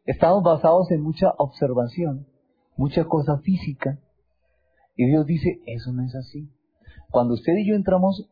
[0.08, 2.28] Estamos basados en mucha observación,
[2.78, 4.00] mucha cosa física.
[4.96, 6.50] Y Dios dice, eso no es así.
[7.12, 8.30] Cuando usted y yo entramos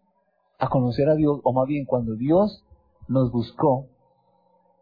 [0.60, 2.64] a conocer a Dios, o más bien cuando Dios
[3.08, 3.88] nos buscó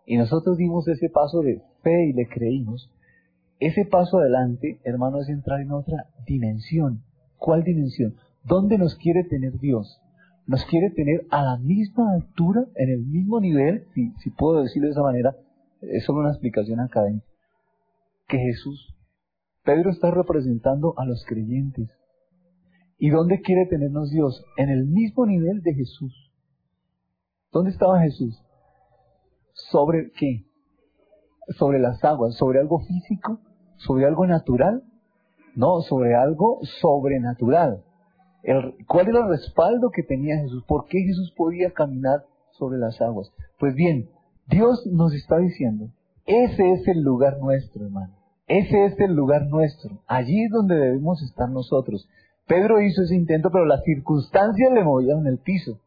[0.06, 2.92] y nosotros dimos ese paso de fe y le creímos,
[3.60, 7.04] ese paso adelante, hermano, es entrar en otra dimensión.
[7.38, 8.16] ¿Cuál dimensión?
[8.44, 10.02] ¿Dónde nos quiere tener Dios?
[10.46, 14.88] Nos quiere tener a la misma altura, en el mismo nivel, si, si puedo decirlo
[14.88, 15.36] de esa manera,
[15.82, 17.26] es solo una explicación académica,
[18.28, 18.93] que Jesús.
[19.64, 21.90] Pedro está representando a los creyentes.
[22.98, 24.44] ¿Y dónde quiere tenernos Dios?
[24.58, 26.32] En el mismo nivel de Jesús.
[27.52, 28.42] ¿Dónde estaba Jesús?
[29.54, 30.46] ¿Sobre qué?
[31.58, 32.36] ¿Sobre las aguas?
[32.36, 33.40] ¿Sobre algo físico?
[33.78, 34.84] ¿Sobre algo natural?
[35.56, 37.84] No, sobre algo sobrenatural.
[38.88, 40.64] ¿Cuál era el respaldo que tenía Jesús?
[40.66, 43.32] ¿Por qué Jesús podía caminar sobre las aguas?
[43.60, 44.10] Pues bien,
[44.48, 45.90] Dios nos está diciendo,
[46.26, 48.23] ese es el lugar nuestro, hermano.
[48.54, 49.98] Ese es el lugar nuestro.
[50.06, 52.08] Allí es donde debemos estar nosotros.
[52.46, 55.80] Pedro hizo ese intento, pero las circunstancias le movían el piso.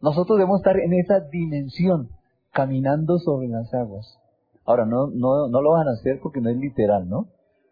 [0.00, 2.10] Nosotros debemos estar en esa dimensión,
[2.52, 4.20] caminando sobre las aguas.
[4.64, 7.26] Ahora, no, no, no lo van a hacer porque no es literal, ¿no?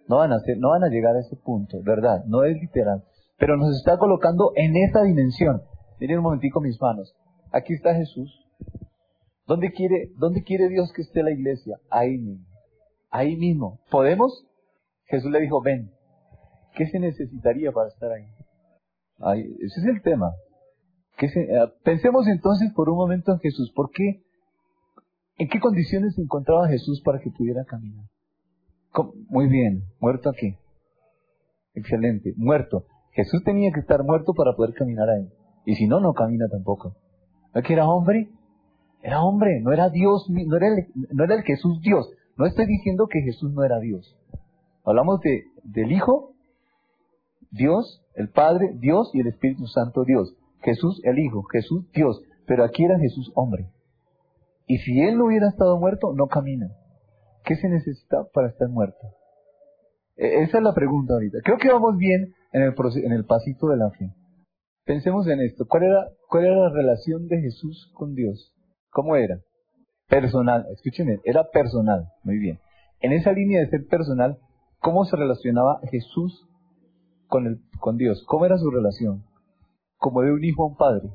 [0.09, 2.25] No van a hacer, no van a llegar a ese punto, ¿verdad?
[2.27, 3.05] No es literal.
[3.39, 5.63] Pero nos está colocando en esa dimensión.
[6.01, 7.15] Miren un momentico mis manos.
[7.53, 8.35] Aquí está Jesús.
[9.47, 11.79] ¿Dónde quiere, ¿Dónde quiere Dios que esté la iglesia?
[11.89, 12.48] Ahí mismo.
[13.11, 13.81] Ahí mismo.
[13.91, 14.47] ¿Podemos?
[15.07, 15.91] Jesús le dijo, ven.
[16.75, 18.25] ¿Qué se necesitaría para estar ahí?
[19.61, 20.33] ese es el tema.
[21.21, 21.27] Eh,
[21.83, 23.73] pensemos entonces por un momento en Jesús.
[23.75, 24.23] ¿Por qué?
[25.39, 28.05] ¿En qué condiciones se encontraba Jesús para que pudiera caminar?
[29.29, 30.57] Muy bien, muerto aquí.
[31.75, 32.85] Excelente, muerto.
[33.13, 35.29] Jesús tenía que estar muerto para poder caminar ahí.
[35.65, 36.97] Y si no, no camina tampoco.
[37.55, 38.31] ¿No que era hombre?
[39.03, 42.11] Era hombre, no era Dios, no era, el, no era el Jesús Dios.
[42.39, 44.17] No estoy diciendo que Jesús no era Dios.
[44.85, 46.35] Hablamos de, del Hijo,
[47.51, 50.37] Dios, el Padre, Dios y el Espíritu Santo Dios.
[50.63, 52.23] Jesús el Hijo, Jesús Dios.
[52.47, 53.71] Pero aquí era Jesús hombre.
[54.69, 56.69] Y si Él no hubiera estado muerto, no camina.
[57.45, 58.99] ¿Qué se necesita para estar muerto?
[60.17, 61.39] E, esa es la pregunta ahorita.
[61.43, 62.75] Creo que vamos bien en el,
[63.05, 64.13] en el pasito de la fe.
[64.85, 65.67] Pensemos en esto.
[65.67, 68.55] ¿Cuál era, ¿Cuál era la relación de Jesús con Dios?
[68.91, 69.41] ¿Cómo era?
[70.09, 70.67] Personal.
[70.73, 72.09] Escúchenme, era personal.
[72.25, 72.61] Muy bien.
[73.01, 74.39] En esa línea de ser personal,
[74.81, 76.49] ¿cómo se relacionaba Jesús
[77.29, 78.25] con, el, con Dios?
[78.27, 79.25] ¿Cómo era su relación?
[79.99, 81.11] Como de un hijo a un padre.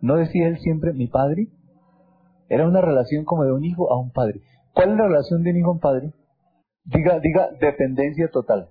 [0.00, 1.48] ¿No decía él siempre mi padre?
[2.48, 4.40] Era una relación como de un hijo a un padre.
[4.74, 6.12] ¿Cuál es la relación de un hijo a un padre?
[6.84, 8.68] Diga, diga dependencia total.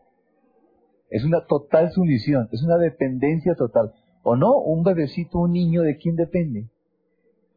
[1.10, 3.94] Es una total sumisión, es una dependencia total.
[4.24, 4.58] ¿O no?
[4.58, 6.70] Un bebecito, un niño, ¿de quién depende?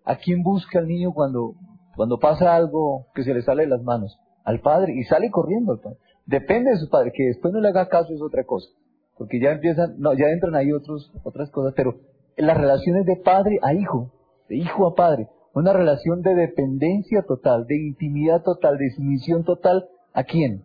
[0.04, 1.54] ¿A quién busca el niño cuando,
[1.98, 4.16] cuando pasa algo que se le sale de las manos?
[4.44, 5.80] Al padre, y sale corriendo
[6.26, 8.68] Depende de su padre, que después no le haga caso es otra cosa.
[9.16, 11.96] Porque ya empiezan, no, ya entran ahí otros, otras cosas, pero
[12.36, 14.12] las relaciones de padre a hijo,
[14.48, 19.88] de hijo a padre, una relación de dependencia total, de intimidad total, de sumisión total.
[20.12, 20.62] ¿A quién?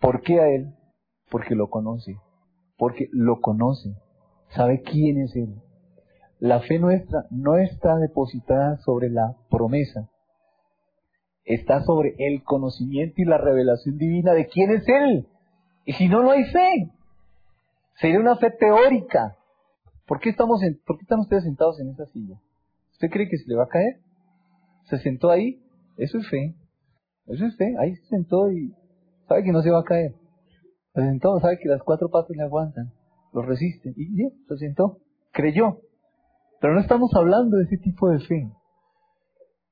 [0.00, 0.72] ¿Por qué a Él?
[1.32, 2.14] Porque lo conoce.
[2.78, 3.96] Porque lo conoce.
[4.50, 5.56] Sabe quién es Él.
[6.38, 10.08] La fe nuestra no está depositada sobre la promesa.
[11.44, 15.26] Está sobre el conocimiento y la revelación divina de quién es Él.
[15.84, 16.90] Y si no, no hay fe.
[18.00, 19.36] Sería una fe teórica.
[20.06, 22.40] ¿Por qué, estamos en, ¿Por qué están ustedes sentados en esa silla?
[22.92, 24.00] ¿Usted cree que se le va a caer?
[24.90, 25.62] se sentó ahí,
[25.96, 26.54] eso es fe.
[27.26, 27.74] Eso es fe.
[27.78, 28.74] Ahí se sentó y
[29.28, 30.14] sabe que no se va a caer.
[30.94, 32.92] Se sentó, sabe que las cuatro patas le aguantan,
[33.32, 33.94] lo resisten.
[33.96, 34.98] Y ya, se sentó,
[35.32, 35.78] creyó.
[36.60, 38.50] Pero no estamos hablando de ese tipo de fe.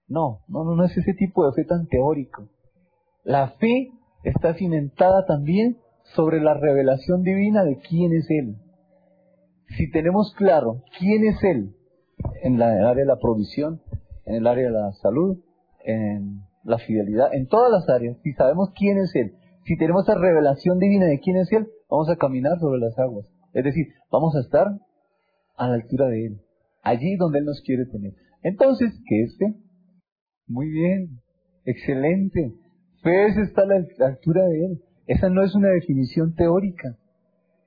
[0.09, 2.49] No, no, no, no es ese tipo de fe tan teórico.
[3.25, 3.91] La fe
[4.25, 5.79] está cimentada también
[6.15, 8.57] sobre la revelación divina de quién es Él.
[9.77, 11.75] Si tenemos claro quién es Él
[12.43, 13.83] en la área de la provisión,
[14.25, 15.39] en el área de la salud,
[15.85, 20.19] en la fidelidad, en todas las áreas, si sabemos quién es Él, si tenemos esa
[20.19, 23.27] revelación divina de quién es Él, vamos a caminar sobre las aguas.
[23.53, 24.67] Es decir, vamos a estar
[25.57, 26.41] a la altura de Él,
[26.83, 28.15] allí donde Él nos quiere tener.
[28.43, 29.55] Entonces, ¿qué es fe?
[30.49, 31.21] Muy bien,
[31.65, 32.55] excelente.
[33.03, 34.83] Fe es estar a la altura de Él.
[35.07, 36.97] Esa no es una definición teórica.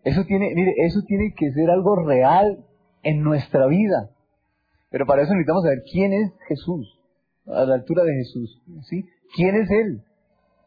[0.03, 2.65] Eso tiene, mire, eso tiene que ser algo real
[3.03, 4.09] en nuestra vida.
[4.89, 6.99] Pero para eso necesitamos saber quién es Jesús,
[7.45, 9.05] a la altura de Jesús, ¿sí?
[9.35, 10.01] ¿Quién es Él?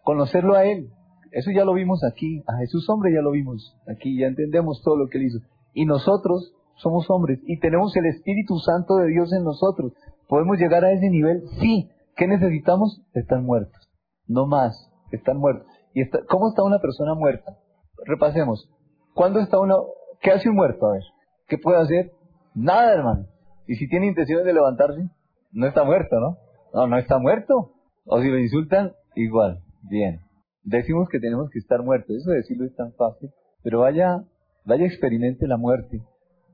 [0.03, 0.89] Conocerlo a Él.
[1.31, 2.43] Eso ya lo vimos aquí.
[2.47, 5.39] A Jesús hombre ya lo vimos aquí, ya entendemos todo lo que Él hizo.
[5.75, 9.93] Y nosotros somos hombres y tenemos el Espíritu Santo de Dios en nosotros.
[10.29, 11.43] ¿Podemos llegar a ese nivel?
[11.61, 11.91] Sí.
[12.17, 13.03] ¿Qué necesitamos?
[13.15, 13.91] Estar muertos.
[14.27, 14.91] No más.
[15.11, 15.67] Estar muertos.
[15.95, 17.59] ¿Y cómo está una persona muerta?
[18.05, 18.71] Repasemos.
[19.15, 19.87] ¿Cuándo está uno?
[20.21, 20.87] ¿Qué hace un muerto?
[20.87, 21.03] A ver.
[21.47, 22.13] ¿Qué puede hacer?
[22.55, 23.27] Nada, hermano.
[23.67, 25.09] Y si tiene intenciones de levantarse,
[25.53, 26.39] no está muerto, ¿no?
[26.73, 27.73] No, no está muerto.
[28.07, 29.63] O si lo insultan, igual.
[29.83, 30.21] Bien.
[30.63, 32.17] Decimos que tenemos que estar muertos.
[32.17, 33.31] Eso de decirlo es tan fácil.
[33.63, 34.25] Pero vaya,
[34.65, 36.03] vaya experimente la muerte.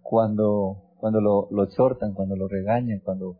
[0.02, 3.36] cuando, cuando lo, lo exhortan, cuando lo regañan, cuando,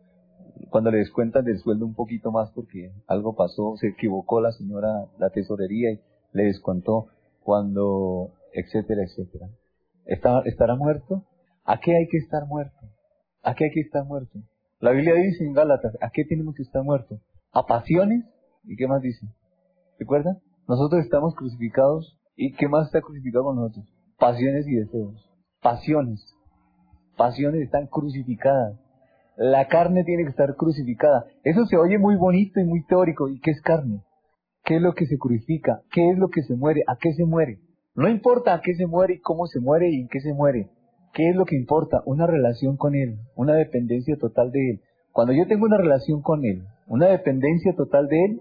[0.69, 5.07] cuando le descuentan del sueldo un poquito más porque algo pasó, se equivocó la señora,
[5.19, 6.01] la tesorería y
[6.33, 7.07] le descontó,
[7.43, 9.49] cuando, etcétera, etcétera.
[10.05, 11.25] ¿Está, ¿Estará muerto?
[11.65, 12.79] ¿A qué hay que estar muerto?
[13.43, 14.39] ¿A qué hay que estar muerto?
[14.81, 17.21] La Biblia dice en Gálatas, ¿a qué tenemos que estar muertos?
[17.53, 18.25] ¿A pasiones?
[18.65, 19.27] ¿Y qué más dice?
[19.99, 20.39] ¿Recuerdan?
[20.67, 22.19] Nosotros estamos crucificados.
[22.35, 23.87] ¿Y qué más está crucificado con nosotros?
[24.19, 25.31] Pasiones y deseos.
[25.61, 26.25] Pasiones.
[27.17, 28.80] Pasiones están crucificadas.
[29.43, 31.25] La carne tiene que estar crucificada.
[31.45, 33.31] Eso se oye muy bonito y muy teórico.
[33.31, 34.03] ¿Y qué es carne?
[34.65, 35.81] ¿Qué es lo que se crucifica?
[35.91, 36.83] ¿Qué es lo que se muere?
[36.87, 37.59] ¿A qué se muere?
[37.95, 40.69] No importa a qué se muere y cómo se muere y en qué se muere.
[41.15, 42.03] ¿Qué es lo que importa?
[42.05, 44.81] Una relación con Él, una dependencia total de Él.
[45.11, 48.41] Cuando yo tengo una relación con Él, una dependencia total de Él,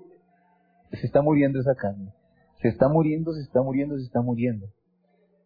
[0.92, 2.12] se está muriendo esa carne.
[2.62, 4.68] Se está muriendo, se está muriendo, se está muriendo.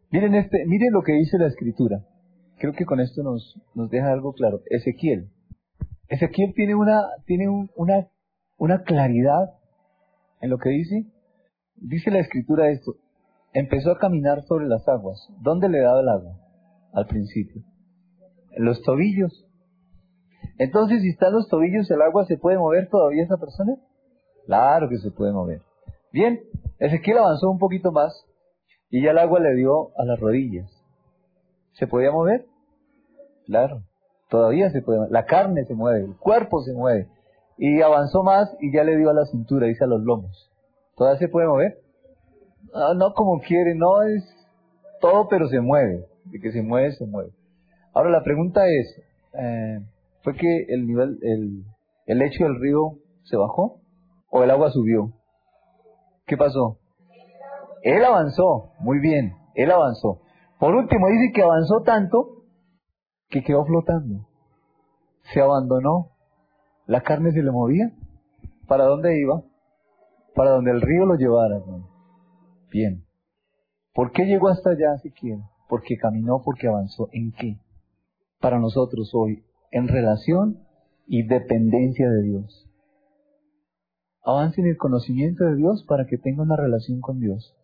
[0.09, 2.03] Miren este, miren lo que dice la escritura.
[2.57, 4.61] Creo que con esto nos, nos deja algo claro.
[4.71, 5.29] Ezequiel.
[6.13, 8.07] Ezequiel tiene una, tiene una,
[8.57, 9.55] una claridad
[10.41, 11.07] en lo que dice.
[11.75, 12.97] Dice la escritura esto.
[13.51, 15.27] Empezó a caminar sobre las aguas.
[15.41, 16.37] ¿Dónde le daba el agua?
[16.93, 17.63] Al principio.
[18.51, 19.47] En los tobillos.
[20.59, 23.75] Entonces, si está en los tobillos, ¿el agua se puede mover todavía esa persona?
[24.45, 25.63] Claro que se puede mover.
[26.11, 26.41] Bien,
[26.77, 28.13] Ezequiel avanzó un poquito más
[28.91, 30.69] y ya el agua le dio a las rodillas.
[31.71, 32.45] ¿Se podía mover?
[33.47, 33.81] Claro,
[34.29, 35.09] todavía se puede.
[35.09, 37.07] La carne se mueve, el cuerpo se mueve.
[37.57, 40.51] Y avanzó más y ya le dio a la cintura, dice a los lomos.
[40.95, 41.79] ¿Todavía se puede mover?
[42.73, 44.23] No, no como quiere, no es
[45.01, 46.05] todo, pero se mueve.
[46.25, 47.31] De que se mueve, se mueve.
[47.93, 49.01] Ahora la pregunta es,
[49.33, 49.79] eh,
[50.23, 51.63] ¿fue que el nivel, el,
[52.07, 53.81] el lecho del río se bajó?
[54.29, 55.13] ¿O el agua subió?
[56.25, 56.79] ¿Qué pasó?
[57.83, 60.21] Él avanzó, muy bien, él avanzó.
[60.57, 62.32] Por último, dice que avanzó tanto
[63.33, 64.27] que quedó flotando.
[65.33, 66.11] Se abandonó.
[66.85, 67.91] La carne se le movía.
[68.67, 69.41] ¿Para dónde iba?
[70.35, 71.59] Para donde el río lo llevara.
[72.69, 73.03] Bien.
[73.93, 75.41] ¿Por qué llegó hasta allá, si quiere?
[75.67, 77.09] Porque caminó, porque avanzó.
[77.11, 77.57] ¿En qué?
[78.39, 80.59] Para nosotros hoy, en relación
[81.07, 82.69] y dependencia de Dios.
[84.23, 87.55] Avance en el conocimiento de Dios para que tenga una relación con Dios.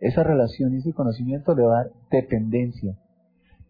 [0.00, 2.96] Esa relación y ese conocimiento le va a dar dependencia.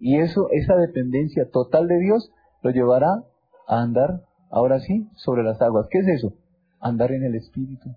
[0.04, 3.22] Y eso, esa dependencia total de Dios, lo llevará
[3.68, 5.86] a andar, ahora sí, sobre las aguas.
[5.92, 6.34] ¿Qué es eso?
[6.80, 7.88] Andar en el Espíritu.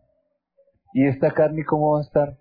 [0.94, 2.38] ¿Y esta carne cómo va a estar?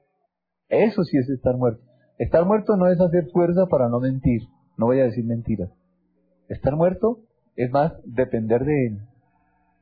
[0.68, 1.83] Eso sí es estar muerto.
[2.18, 4.42] Estar muerto no es hacer fuerza para no mentir.
[4.77, 5.70] No voy a decir mentiras.
[6.48, 7.20] Estar muerto
[7.57, 8.98] es más depender de Él.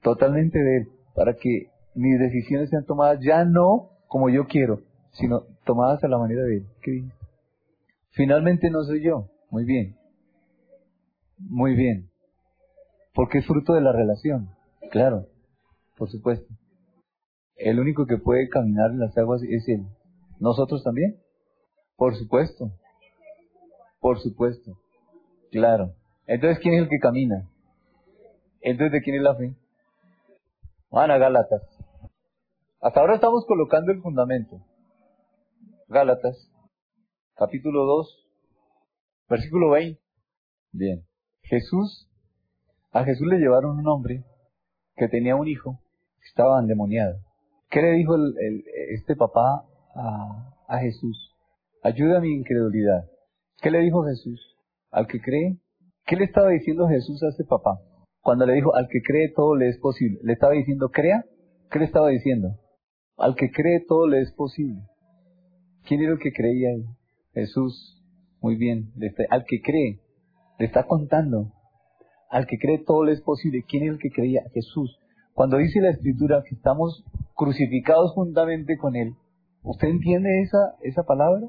[0.01, 0.89] Totalmente de Él.
[1.13, 6.19] Para que mis decisiones sean tomadas ya no como yo quiero, sino tomadas a la
[6.19, 6.67] manera de Él.
[6.83, 7.03] ¿Qué
[8.11, 9.32] Finalmente no soy yo.
[9.53, 9.95] Muy bien.
[11.37, 12.11] Muy bien.
[13.13, 14.49] Porque es fruto de la relación.
[14.91, 15.27] Claro,
[15.99, 16.55] por supuesto.
[17.57, 19.85] El único que puede caminar en las aguas es Él.
[20.41, 21.21] ¿Nosotros también?
[21.97, 22.73] Por supuesto.
[24.01, 24.73] Por supuesto.
[25.51, 25.93] Claro.
[26.27, 27.47] Entonces, ¿quién es el que camina?
[28.63, 29.55] Entonces, ¿de quién es la fe?
[30.91, 31.63] Van a Gálatas.
[32.81, 34.65] Hasta ahora estamos colocando el fundamento.
[35.89, 36.51] Gálatas,
[37.37, 38.22] capítulo 2,
[39.33, 39.99] versículo 20.
[40.73, 41.05] Bien.
[41.43, 42.09] Jesús,
[42.93, 44.25] a Jesús le llevaron un hombre
[44.97, 45.81] que tenía un hijo
[46.21, 47.17] que estaba endemoniado.
[47.71, 48.15] ¿Qué le dijo
[48.91, 49.65] este papá
[49.95, 51.35] a, Jesús?
[51.83, 53.09] Ayuda a mi incredulidad.
[53.63, 54.39] ¿Qué le dijo Jesús?
[54.91, 55.57] Al que cree.
[56.05, 57.81] ¿Qué le estaba diciendo Jesús a este papá?
[58.21, 60.21] Cuando le dijo, al que cree todo le es posible.
[60.23, 61.25] ¿Le estaba diciendo, crea?
[61.71, 62.59] ¿Qué le estaba diciendo?
[63.17, 64.83] Al que cree todo le es posible.
[65.87, 66.71] ¿Quién era el que creía?
[67.33, 68.02] Jesús.
[68.43, 68.93] Muy bien.
[69.31, 70.01] Al que cree,
[70.59, 71.53] le está contando.
[72.29, 73.65] Al que cree todo le es posible.
[73.69, 74.43] ¿Quién era el que creía?
[74.53, 74.99] Jesús.
[75.33, 79.15] Cuando dice la escritura que estamos crucificados juntamente con Él,
[79.63, 81.47] ¿usted entiende esa, esa palabra?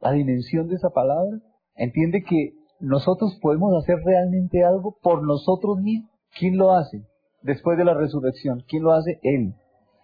[0.00, 1.38] La dimensión de esa palabra.
[1.74, 6.10] ¿Entiende que nosotros podemos hacer realmente algo por nosotros mismos?
[6.38, 7.04] ¿Quién lo hace?
[7.42, 9.18] Después de la resurrección, ¿quién lo hace?
[9.22, 9.54] Él.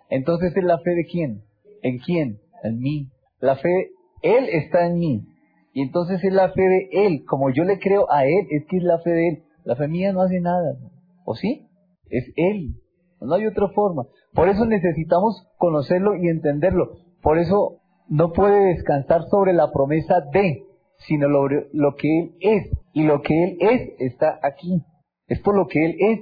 [0.08, 1.42] Entonces es la fe de quién?
[1.82, 2.40] ¿En quién?
[2.62, 3.10] En mí.
[3.40, 3.90] La fe,
[4.22, 5.33] Él está en mí.
[5.74, 7.24] Y entonces es la fe de Él.
[7.26, 9.44] Como yo le creo a Él, es que es la fe de Él.
[9.64, 10.76] La fe mía no hace nada.
[11.24, 11.66] ¿O sí?
[12.08, 12.76] Es Él.
[13.20, 14.04] No hay otra forma.
[14.32, 16.98] Por eso necesitamos conocerlo y entenderlo.
[17.22, 20.62] Por eso no puede descansar sobre la promesa de,
[20.98, 22.70] sino lo, lo que Él es.
[22.92, 24.80] Y lo que Él es está aquí.
[25.26, 26.20] Es por lo que Él es.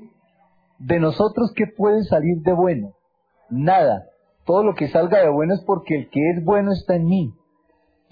[0.78, 2.94] De nosotros, ¿qué puede salir de bueno?
[3.50, 4.07] Nada.
[4.46, 7.34] Todo lo que salga de bueno es porque el que es bueno está en mí.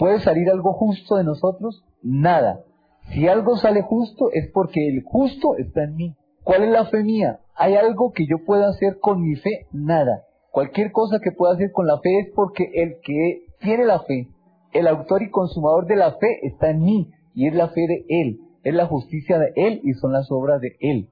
[0.01, 1.85] ¿Puede salir algo justo de nosotros?
[2.03, 2.65] Nada.
[3.13, 6.17] Si algo sale justo es porque el justo está en mí.
[6.43, 7.41] ¿Cuál es la fe mía?
[7.55, 9.67] ¿Hay algo que yo pueda hacer con mi fe?
[9.73, 10.25] Nada.
[10.53, 14.31] Cualquier cosa que pueda hacer con la fe es porque el que tiene la fe,
[14.73, 18.07] el autor y consumador de la fe está en mí y es la fe de
[18.09, 21.11] él, es la justicia de él y son las obras de él.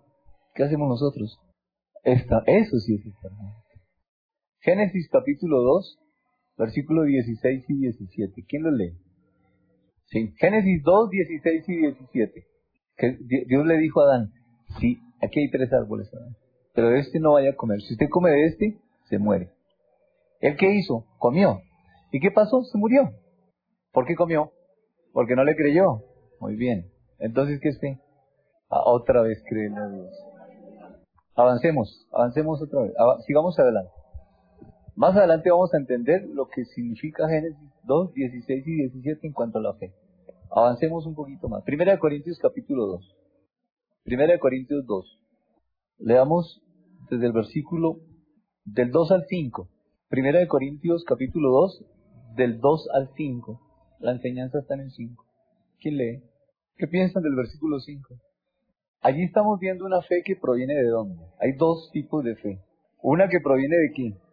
[0.54, 1.38] ¿Qué hacemos nosotros?
[2.04, 3.02] Eso sí es
[4.60, 5.98] Génesis capítulo 2,
[6.58, 8.44] versículos 16 y 17.
[8.48, 8.92] ¿Quién lo lee?
[10.06, 10.34] Sí.
[10.38, 12.46] Génesis 2, 16 y 17.
[12.96, 14.32] Que Dios le dijo a Adán,
[14.80, 16.10] sí, aquí hay tres árboles,
[16.74, 17.80] pero de este no vaya a comer.
[17.80, 18.78] Si usted come de este,
[19.08, 19.50] se muere.
[20.40, 21.06] ¿Él qué hizo?
[21.18, 21.60] Comió.
[22.12, 22.62] ¿Y qué pasó?
[22.64, 23.12] Se murió.
[23.92, 24.52] ¿Por qué comió?
[25.12, 26.02] Porque no le creyó.
[26.40, 26.90] Muy bien.
[27.18, 28.00] Entonces, ¿qué es fe?
[28.70, 30.10] Ah, otra vez creen a Dios.
[31.34, 32.92] Avancemos, avancemos otra vez.
[33.26, 33.90] sigamos adelante.
[34.98, 39.60] Más adelante vamos a entender lo que significa Génesis 2, 16 y 17 en cuanto
[39.60, 39.94] a la fe.
[40.50, 41.62] Avancemos un poquito más.
[41.62, 43.16] Primera de Corintios capítulo 2.
[44.02, 45.20] Primera de Corintios 2.
[45.98, 46.60] Leamos
[47.10, 48.00] desde el versículo
[48.64, 49.68] del 2 al 5.
[50.08, 51.84] Primera de Corintios capítulo 2,
[52.34, 53.60] del 2 al 5.
[54.00, 55.24] La enseñanza está en el 5.
[55.78, 56.24] ¿Quién lee?
[56.76, 58.16] ¿Qué piensan del versículo 5?
[59.02, 61.22] Allí estamos viendo una fe que proviene de dónde.
[61.38, 62.58] Hay dos tipos de fe.
[63.00, 64.27] Una que proviene de qué?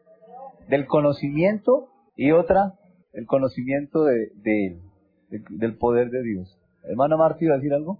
[0.70, 2.74] Del conocimiento y otra,
[3.14, 4.82] el conocimiento de, él,
[5.30, 6.60] del poder de Dios.
[6.84, 8.00] Hermano Martí, ¿va a decir algo?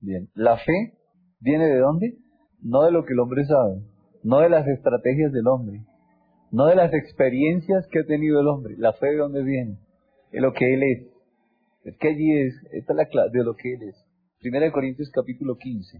[0.00, 0.28] Bien.
[0.34, 0.94] La fe
[1.40, 2.18] viene de dónde?
[2.60, 3.82] No de lo que el hombre sabe,
[4.22, 5.84] no de las estrategias del hombre,
[6.50, 8.74] no de las experiencias que ha tenido el hombre.
[8.78, 9.78] La fe de dónde viene?
[10.30, 11.12] De lo que él es.
[11.84, 14.04] Es que allí es, esta es la clave de lo que él es.
[14.38, 15.98] Primera de Corintios capítulo 15.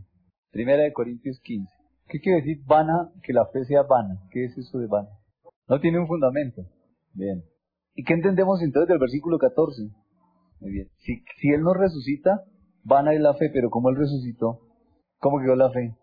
[0.51, 1.73] Primera de Corintios 15.
[2.09, 3.11] ¿Qué quiere decir vana?
[3.23, 4.21] Que la fe sea vana.
[4.31, 5.09] ¿Qué es eso de vana?
[5.69, 6.63] No tiene un fundamento.
[7.15, 7.45] Bien.
[7.95, 9.83] ¿Y qué entendemos entonces del versículo 14?
[10.61, 10.89] Muy bien.
[10.99, 12.45] Si, si Él no resucita,
[12.85, 14.61] vana es la fe, pero como Él resucitó,
[15.19, 15.97] ¿cómo quedó la fe?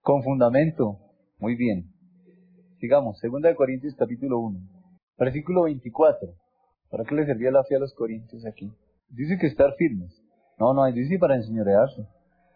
[0.00, 0.98] Con fundamento.
[1.38, 1.92] Muy bien.
[2.78, 3.18] Sigamos.
[3.18, 4.58] Segunda de Corintios capítulo 1.
[5.18, 6.28] Versículo 24.
[6.90, 8.70] ¿Para qué le servía la fe a los corintios aquí?
[9.08, 10.20] Dice que estar firmes.
[10.58, 12.06] No, no, dice para enseñorearse.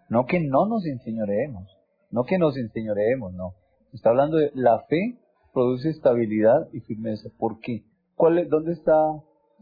[0.08, 1.76] No que no nos enseñoreemos.
[2.10, 3.54] No que nos enseñoreemos, no.
[3.92, 5.18] Está hablando de la fe
[5.56, 7.30] produce estabilidad y firmeza.
[7.38, 7.86] ¿Por qué?
[8.14, 8.92] ¿Cuál es, ¿Dónde está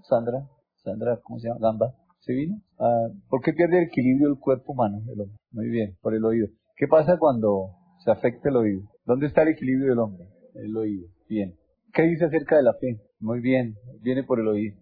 [0.02, 0.44] Sandra?
[0.82, 1.60] Sandra, ¿cómo se llama?
[1.60, 1.94] Gamba.
[2.18, 2.56] ¿Se vino?
[2.80, 4.98] Ah, ¿Por qué pierde el equilibrio el cuerpo humano?
[5.06, 5.36] El hombre?
[5.52, 6.48] Muy bien, por el oído.
[6.74, 8.82] ¿Qué pasa cuando se afecta el oído?
[9.04, 10.26] ¿Dónde está el equilibrio del hombre?
[10.56, 11.06] El oído.
[11.28, 11.54] Bien.
[11.92, 13.00] ¿Qué dice acerca de la fe?
[13.20, 14.76] Muy bien, viene por el oído.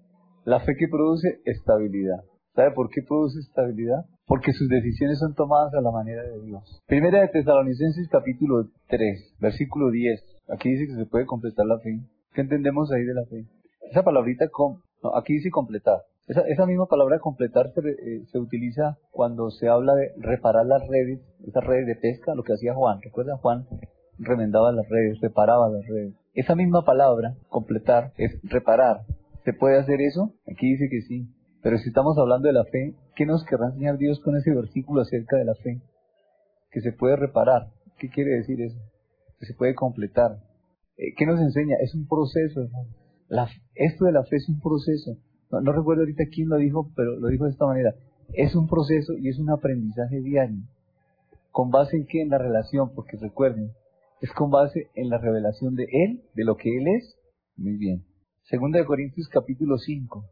[0.47, 2.25] La fe que produce estabilidad.
[2.55, 4.07] ¿Sabe por qué produce estabilidad?
[4.25, 6.81] Porque sus decisiones son tomadas a la manera de Dios.
[6.87, 10.32] Primera de Tesalonicenses capítulo 3, versículo 10.
[10.49, 12.01] Aquí dice que se puede completar la fe.
[12.35, 13.47] ¿Qué entendemos ahí de la fe?
[13.91, 16.03] Esa palabrita, con, no, aquí dice completar.
[16.27, 20.87] Esa, esa misma palabra completar se, eh, se, utiliza cuando se habla de reparar las
[20.87, 23.01] redes, esas redes de pesca, lo que hacía Juan.
[23.03, 23.67] ¿Recuerda Juan?
[24.19, 26.15] Remendaba las redes, reparaba las redes.
[26.35, 29.03] Esa misma palabra, completar, es reparar.
[29.45, 30.33] ¿Se puede hacer eso?
[30.51, 31.29] Aquí dice que sí.
[31.63, 35.03] Pero si estamos hablando de la fe, ¿qué nos querrá enseñar Dios con ese versículo
[35.03, 35.81] acerca de la fe?
[36.71, 37.69] Que se puede reparar.
[37.99, 38.79] ¿Qué quiere decir eso?
[39.43, 40.39] Se puede completar.
[40.97, 41.77] Eh, ¿Qué nos enseña?
[41.83, 42.69] Es un proceso,
[43.29, 45.17] La, esto de la fe es un proceso.
[45.51, 47.95] No, recuerdo ahorita quién lo dijo, pero lo dijo de esta manera.
[48.33, 50.63] Es un proceso y es un aprendizaje diario.
[51.51, 52.23] ¿Con base en qué?
[52.23, 53.73] En la relación, porque recuerden,
[54.23, 57.19] es con base en la revelación de Él, de lo que Él es.
[57.57, 58.05] Muy bien.
[58.45, 60.25] Segunda de Corintios capítulo 5.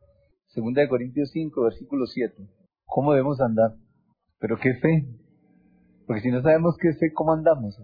[0.47, 2.49] Segunda de Corintios 5, versículo 7.
[2.87, 3.75] ¿Cómo debemos andar?
[4.39, 5.07] ¿Pero qué fe?
[6.07, 7.79] Porque si no sabemos qué fe, ¿cómo andamos?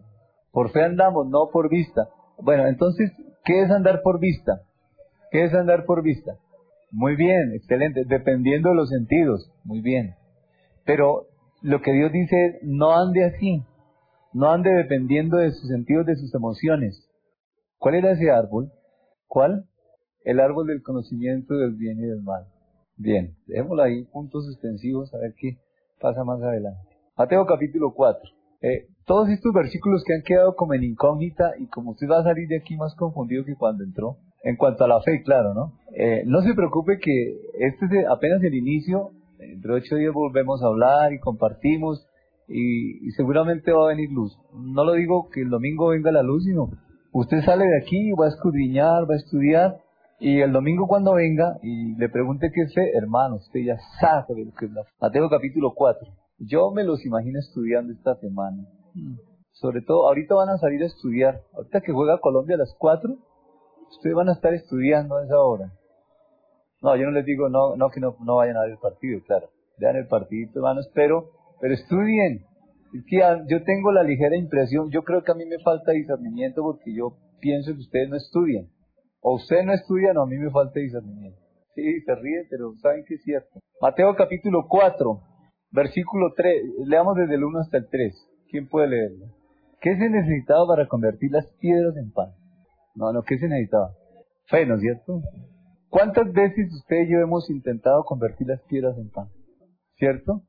[0.57, 2.09] Por fe andamos, no por vista.
[2.39, 3.13] Bueno, entonces,
[3.45, 4.63] ¿qué es andar por vista?
[5.31, 6.39] ¿Qué es andar por vista?
[6.91, 10.15] Muy bien, excelente, dependiendo de los sentidos, muy bien.
[10.87, 11.27] Pero
[11.61, 13.65] lo que Dios dice es, no ande así,
[14.33, 17.07] no ande dependiendo de sus sentidos, de sus emociones.
[17.77, 18.73] ¿Cuál era ese árbol?
[19.27, 19.67] ¿Cuál?
[20.25, 22.47] El árbol del conocimiento del bien y del mal.
[22.97, 25.59] Bien, dejémoslo ahí, puntos suspensivos, a ver qué
[26.01, 26.97] pasa más adelante.
[27.15, 28.31] Mateo capítulo 4.
[28.63, 32.25] Eh, todos estos versículos que han quedado como en incógnita y como usted va a
[32.25, 35.73] salir de aquí más confundido que cuando entró, en cuanto a la fe, claro, ¿no?
[35.95, 40.67] Eh, no se preocupe que este es apenas el inicio, entre ocho días volvemos a
[40.67, 42.07] hablar y compartimos
[42.49, 44.37] y, seguramente va a venir luz.
[44.53, 46.71] No lo digo que el domingo venga la luz, sino
[47.13, 49.77] usted sale de aquí, va a escudriñar, va a estudiar
[50.19, 54.45] y el domingo cuando venga y le pregunte qué es fe, hermano, usted ya sabe
[54.45, 54.91] lo que es la fe.
[55.01, 56.09] Mateo capítulo 4.
[56.39, 58.63] Yo me los imagino estudiando esta semana.
[59.53, 61.41] Sobre todo, ahorita van a salir a estudiar.
[61.55, 63.11] Ahorita que juega Colombia a las 4,
[63.91, 65.73] ustedes van a estar estudiando a esa hora.
[66.83, 69.49] No, yo no les digo no, que no, vayan a ver el partido, claro.
[69.79, 71.31] vean el partidito, hermanos, pero,
[71.61, 72.45] pero estudien.
[72.95, 73.19] Es que
[73.49, 77.17] yo tengo la ligera impresión, yo creo que a mí me falta discernimiento porque yo
[77.41, 78.69] pienso que ustedes no estudian.
[79.21, 81.41] O ustedes no estudian o a mí me falta discernimiento.
[81.75, 83.59] Sí, se ríe, pero saben que es cierto.
[83.81, 85.21] Mateo capítulo 4,
[85.73, 88.15] versículo 3, leamos desde el 1 hasta el 3.
[88.51, 89.27] ¿Quién puede leerlo?
[89.81, 92.33] ¿Qué se necesitaba para convertir las piedras en pan?
[92.95, 93.93] No, no, ¿qué se necesitaba?
[94.47, 95.23] Fe, ¿no es cierto?
[95.89, 99.29] ¿Cuántas veces usted y yo hemos intentado convertir las piedras en pan?
[99.97, 100.43] ¿Cierto?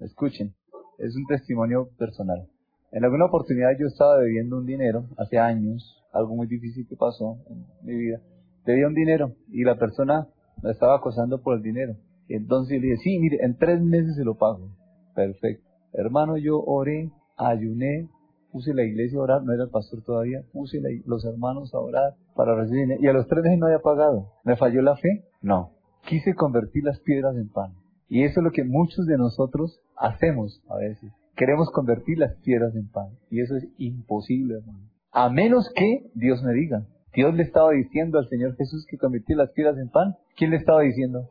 [0.00, 0.54] Escuchen,
[0.98, 2.46] es un testimonio personal.
[2.92, 7.38] En alguna oportunidad yo estaba debiendo un dinero, hace años, algo muy difícil que pasó
[7.48, 8.20] en mi vida.
[8.64, 10.28] Debía un dinero y la persona
[10.62, 11.96] me estaba acosando por el dinero.
[12.28, 14.70] Y entonces le dije, sí, mire, en tres meses se lo pago.
[15.14, 15.68] Perfecto.
[15.92, 18.08] Hermano, yo oré, ayuné,
[18.50, 22.14] puse la iglesia a orar, no era el pastor todavía, puse los hermanos a orar
[22.34, 22.98] para recibir.
[23.00, 24.32] Y a los tres meses no había pagado.
[24.44, 25.24] ¿Me falló la fe?
[25.42, 25.72] No.
[26.06, 27.74] Quise convertir las piedras en pan.
[28.08, 31.10] Y eso es lo que muchos de nosotros hacemos a veces.
[31.34, 33.08] Queremos convertir las piedras en pan.
[33.30, 34.88] Y eso es imposible, hermano.
[35.10, 36.86] A menos que Dios me diga.
[37.12, 40.16] Dios le estaba diciendo al Señor Jesús que convirtió las piedras en pan.
[40.36, 41.28] ¿Quién le estaba diciendo?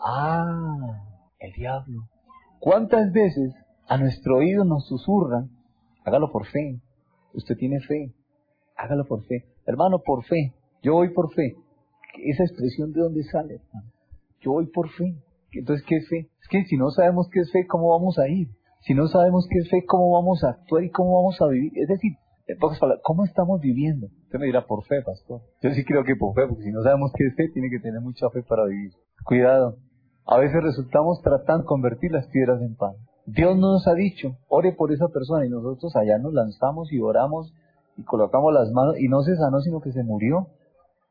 [0.00, 1.02] Ah,
[1.38, 2.08] el diablo.
[2.60, 3.54] ¿Cuántas veces
[3.88, 5.50] a nuestro oído nos susurran
[6.06, 6.80] Hágalo por fe.
[7.34, 8.14] Usted tiene fe.
[8.76, 9.44] Hágalo por fe.
[9.66, 10.54] Hermano, por fe.
[10.80, 11.56] Yo voy por fe.
[12.24, 13.90] Esa expresión de dónde sale, hermano.
[14.40, 15.16] Yo voy por fe.
[15.50, 16.30] Entonces, ¿qué es fe?
[16.40, 18.48] Es que si no sabemos qué es fe, ¿cómo vamos a ir?
[18.82, 21.72] Si no sabemos qué es fe, ¿cómo vamos a actuar y cómo vamos a vivir?
[21.74, 22.12] Es decir,
[22.46, 24.06] en pocas palabras, ¿cómo estamos viviendo?
[24.06, 25.40] Usted me dirá, por fe, pastor.
[25.60, 27.80] Yo sí creo que por fe, porque si no sabemos qué es fe, tiene que
[27.80, 28.92] tener mucha fe para vivir.
[29.24, 29.78] Cuidado.
[30.24, 32.94] A veces resultamos tratando de convertir las piedras en pan.
[33.26, 37.52] Dios nos ha dicho, ore por esa persona y nosotros allá nos lanzamos y oramos
[37.96, 40.46] y colocamos las manos y no se sanó sino que se murió.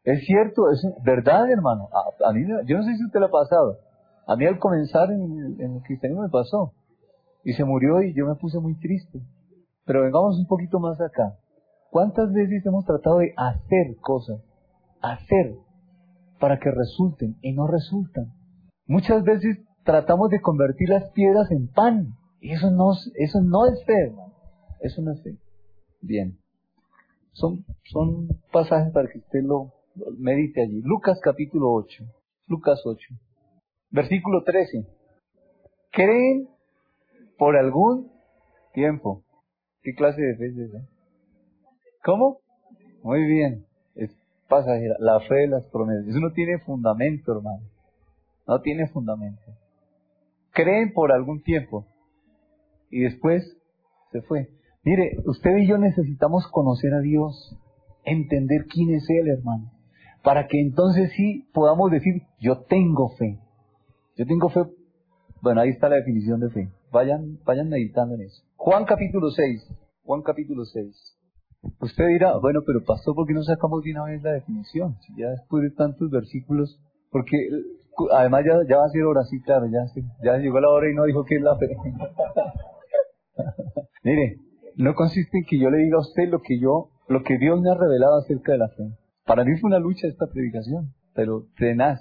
[0.03, 1.89] Es cierto, es verdad hermano.
[2.25, 3.79] A, mí, yo no sé si usted lo ha pasado.
[4.27, 6.73] A mí al comenzar en, en el cristianismo me pasó.
[7.43, 9.19] Y se murió y yo me puse muy triste.
[9.85, 11.37] Pero vengamos un poquito más acá.
[11.89, 14.41] ¿Cuántas veces hemos tratado de hacer cosas?
[15.01, 15.55] Hacer
[16.39, 18.33] para que resulten y no resultan.
[18.87, 22.17] Muchas veces tratamos de convertir las piedras en pan.
[22.41, 24.33] Eso no, eso no es fe, hermano.
[24.81, 25.37] Eso no es fe.
[26.01, 26.37] Bien.
[27.31, 29.73] Son, son pasajes para que usted lo,
[30.17, 30.81] medite allí.
[30.81, 32.03] Lucas capítulo 8.
[32.47, 32.99] Lucas 8.
[33.91, 34.85] Versículo 13.
[35.91, 36.49] Creen
[37.37, 38.11] por algún
[38.73, 39.23] tiempo.
[39.81, 40.87] ¿Qué clase de fe es esa?
[42.03, 42.39] ¿Cómo?
[43.03, 43.65] Muy bien.
[43.95, 44.11] Es
[44.49, 44.95] pasajera.
[44.99, 46.07] La fe de las promesas.
[46.07, 47.61] Eso no tiene fundamento, hermano.
[48.47, 49.41] No tiene fundamento
[50.55, 51.85] creen por algún tiempo
[52.89, 53.43] y después
[54.11, 54.49] se fue.
[54.83, 57.57] Mire, usted y yo necesitamos conocer a Dios,
[58.05, 59.71] entender quién es Él, hermano,
[60.23, 63.39] para que entonces sí podamos decir, yo tengo fe.
[64.17, 64.61] Yo tengo fe.
[65.41, 66.71] Bueno, ahí está la definición de fe.
[66.91, 68.43] Vayan, vayan meditando en eso.
[68.55, 69.67] Juan capítulo 6.
[70.03, 71.17] Juan capítulo 6.
[71.81, 74.95] Usted dirá, bueno, pero pastor, ¿por qué no sacamos de una la definición?
[75.17, 76.79] Ya después de tantos versículos,
[77.11, 77.37] porque
[78.11, 79.85] además ya, ya va a ser hora, sí, claro, ya,
[80.23, 81.67] ya llegó la hora y no dijo que es la fe.
[84.03, 84.37] Mire,
[84.75, 87.59] no consiste en que yo le diga a usted lo que yo, lo que Dios
[87.61, 88.83] me ha revelado acerca de la fe.
[89.25, 91.99] Para mí fue una lucha esta predicación, pero tenaz,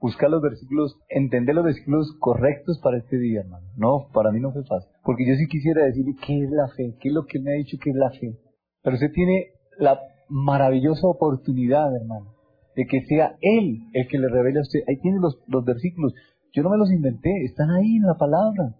[0.00, 3.66] buscar los versículos, entender los versículos correctos para este día, hermano.
[3.76, 6.96] No, para mí no fue fácil, porque yo sí quisiera decirle qué es la fe,
[7.00, 8.38] qué es lo que me ha dicho que es la fe.
[8.82, 12.35] Pero usted tiene la maravillosa oportunidad, hermano,
[12.76, 14.80] de que sea Él el que le revele a usted.
[14.86, 16.14] Ahí tiene los, los versículos.
[16.52, 18.74] Yo no me los inventé, están ahí en la palabra.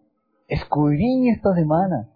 [0.49, 2.09] Escudriñe esta semana.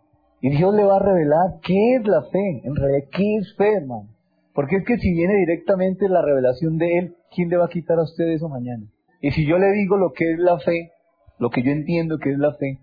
[0.42, 2.62] Y Dios le va a revelar qué es la fe.
[2.64, 4.08] En realidad, ¿qué es fe, hermano?
[4.54, 7.98] Porque es que si viene directamente la revelación de Él, ¿quién le va a quitar
[7.98, 8.84] a usted eso mañana?
[9.20, 10.92] Y si yo le digo lo que es la fe,
[11.38, 12.78] lo que yo entiendo que es la fe,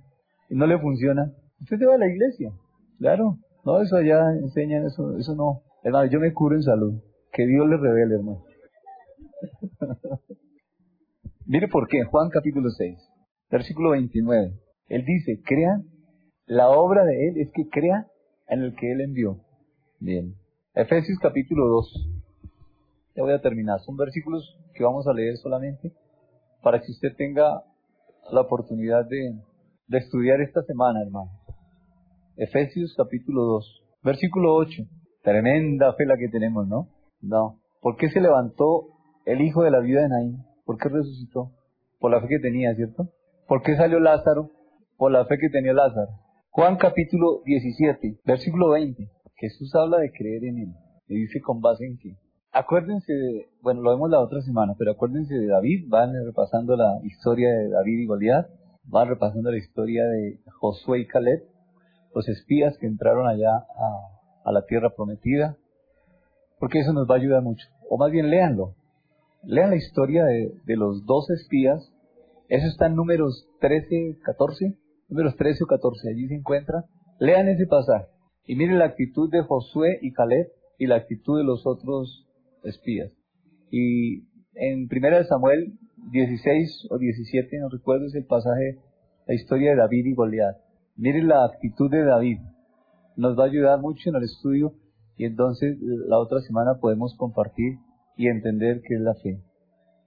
[0.50, 1.32] y no le funciona,
[1.62, 2.52] usted se va a la iglesia.
[3.00, 3.38] Claro.
[3.66, 5.62] No, eso allá enseñan, eso, eso no.
[5.84, 7.02] Hermano, yo me curo en salud.
[7.34, 8.47] Que Dios le revele, hermano.
[11.46, 12.98] Mire por qué, Juan capítulo 6,
[13.50, 14.54] versículo 29.
[14.90, 15.82] Él dice, crea,
[16.46, 18.08] la obra de Él es que crea
[18.48, 19.40] en el que Él envió.
[20.00, 20.36] Bien.
[20.74, 22.10] Efesios capítulo 2.
[23.16, 23.80] Ya voy a terminar.
[23.80, 25.94] Son versículos que vamos a leer solamente
[26.62, 27.64] para que usted tenga
[28.32, 29.40] la oportunidad de,
[29.88, 31.32] de estudiar esta semana, hermano.
[32.36, 34.84] Efesios capítulo 2, versículo 8.
[35.24, 36.90] Tremenda fe la que tenemos, ¿no?
[37.22, 37.60] No.
[37.82, 38.97] ¿Por qué se levantó
[39.28, 40.38] el hijo de la vida de Naín.
[40.66, 41.52] ¿Por qué resucitó?
[42.00, 43.10] Por la fe que tenía, ¿cierto?
[43.46, 44.52] ¿Por qué salió Lázaro?
[44.96, 46.12] Por la fe que tenía Lázaro.
[46.50, 49.10] Juan capítulo 17, versículo 20.
[49.36, 50.74] Jesús habla de creer en él.
[51.10, 52.16] Y dice con base en qué.
[52.54, 56.98] Acuérdense de, bueno, lo vemos la otra semana, pero acuérdense de David, van repasando la
[57.04, 58.48] historia de David y Goliat.
[58.94, 61.44] va repasando la historia de Josué y Caleb,
[62.16, 65.58] los espías que entraron allá a, a la tierra prometida,
[66.60, 67.68] porque eso nos va a ayudar mucho.
[67.90, 68.74] O más bien, léanlo.
[69.48, 71.90] Lean la historia de, de los dos espías.
[72.50, 74.78] Eso está en números 13, 14.
[75.08, 76.84] Números 13 o 14, allí se encuentra.
[77.18, 78.08] Lean ese pasaje.
[78.46, 82.28] Y miren la actitud de Josué y Caleb y la actitud de los otros
[82.64, 83.10] espías.
[83.72, 85.78] Y en 1 Samuel
[86.12, 88.80] 16 o 17, no recuerdo, es el pasaje,
[89.28, 90.58] la historia de David y Goliat.
[90.98, 92.40] Miren la actitud de David.
[93.16, 94.74] Nos va a ayudar mucho en el estudio
[95.16, 97.78] y entonces la otra semana podemos compartir
[98.18, 99.42] y entender qué es la fe.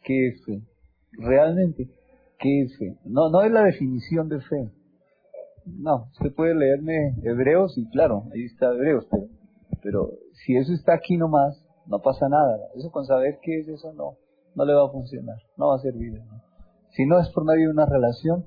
[0.03, 0.63] ¿Qué es fe?
[1.13, 1.89] Realmente,
[2.39, 2.97] ¿qué es fe?
[3.05, 4.71] No, no es la definición de fe.
[5.67, 9.07] No, usted puede leerme Hebreos y claro, ahí está Hebreos,
[9.83, 10.11] pero,
[10.45, 12.59] si eso está aquí nomás, no pasa nada.
[12.75, 14.17] Eso con saber qué es eso no,
[14.55, 16.21] no le va a funcionar, no va a servir.
[16.91, 18.45] Si no es por medio de una relación,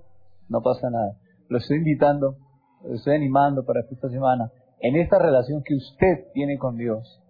[0.49, 1.17] no pasa nada.
[1.49, 2.37] Lo estoy invitando,
[2.83, 7.22] lo estoy animando para que esta semana, en esta relación que usted tiene con Dios,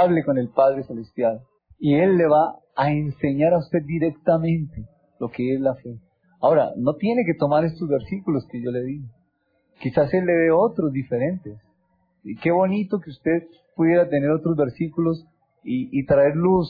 [0.00, 1.40] hable con el Padre Celestial
[1.78, 4.86] y Él le va a enseñar a usted directamente
[5.20, 5.98] lo que es la fe.
[6.40, 9.02] Ahora, no tiene que tomar estos versículos que yo le di.
[9.80, 11.58] Quizás Él le dé otros diferentes.
[12.22, 15.26] Y qué bonito que usted pudiera tener otros versículos
[15.62, 16.68] y, traer luz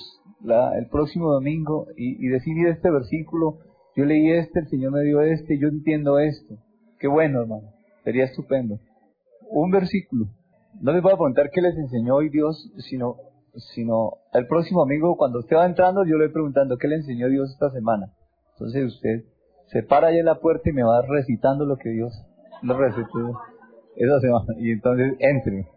[0.77, 3.59] el próximo domingo y, y decir, este versículo,
[3.97, 6.57] yo leí este, el Señor me dio este, yo entiendo esto.
[6.99, 7.73] Qué bueno, hermano.
[8.05, 8.79] Sería estupendo.
[9.51, 10.27] Un versículo.
[10.81, 13.17] No les voy a preguntar qué les enseñó hoy Dios, sino,
[13.75, 17.29] sino el próximo domingo, cuando usted va entrando, yo le voy preguntando qué le enseñó
[17.29, 18.13] Dios esta semana.
[18.53, 19.25] Entonces usted
[19.67, 22.13] se para allá en la puerta y me va recitando lo que Dios
[22.63, 23.41] le recetó
[23.97, 24.47] esa semana.
[24.59, 25.69] Y entonces entre.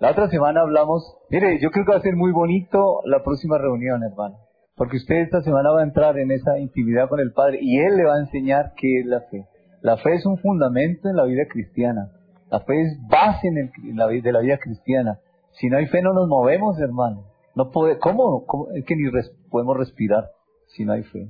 [0.00, 3.58] La otra semana hablamos, mire, yo creo que va a ser muy bonito la próxima
[3.58, 4.36] reunión, hermano.
[4.76, 7.96] Porque usted esta semana va a entrar en esa intimidad con el Padre y Él
[7.96, 9.44] le va a enseñar qué es la fe.
[9.82, 12.12] La fe es un fundamento en la vida cristiana.
[12.50, 15.18] La fe es base en, el, la de la vida cristiana.
[15.52, 17.24] Si no hay fe no nos movemos, hermano.
[17.54, 18.44] No puede, ¿cómo?
[18.46, 18.68] ¿Cómo?
[18.72, 19.10] Es que ni
[19.50, 20.30] podemos respirar
[20.68, 21.26] si no hay fe.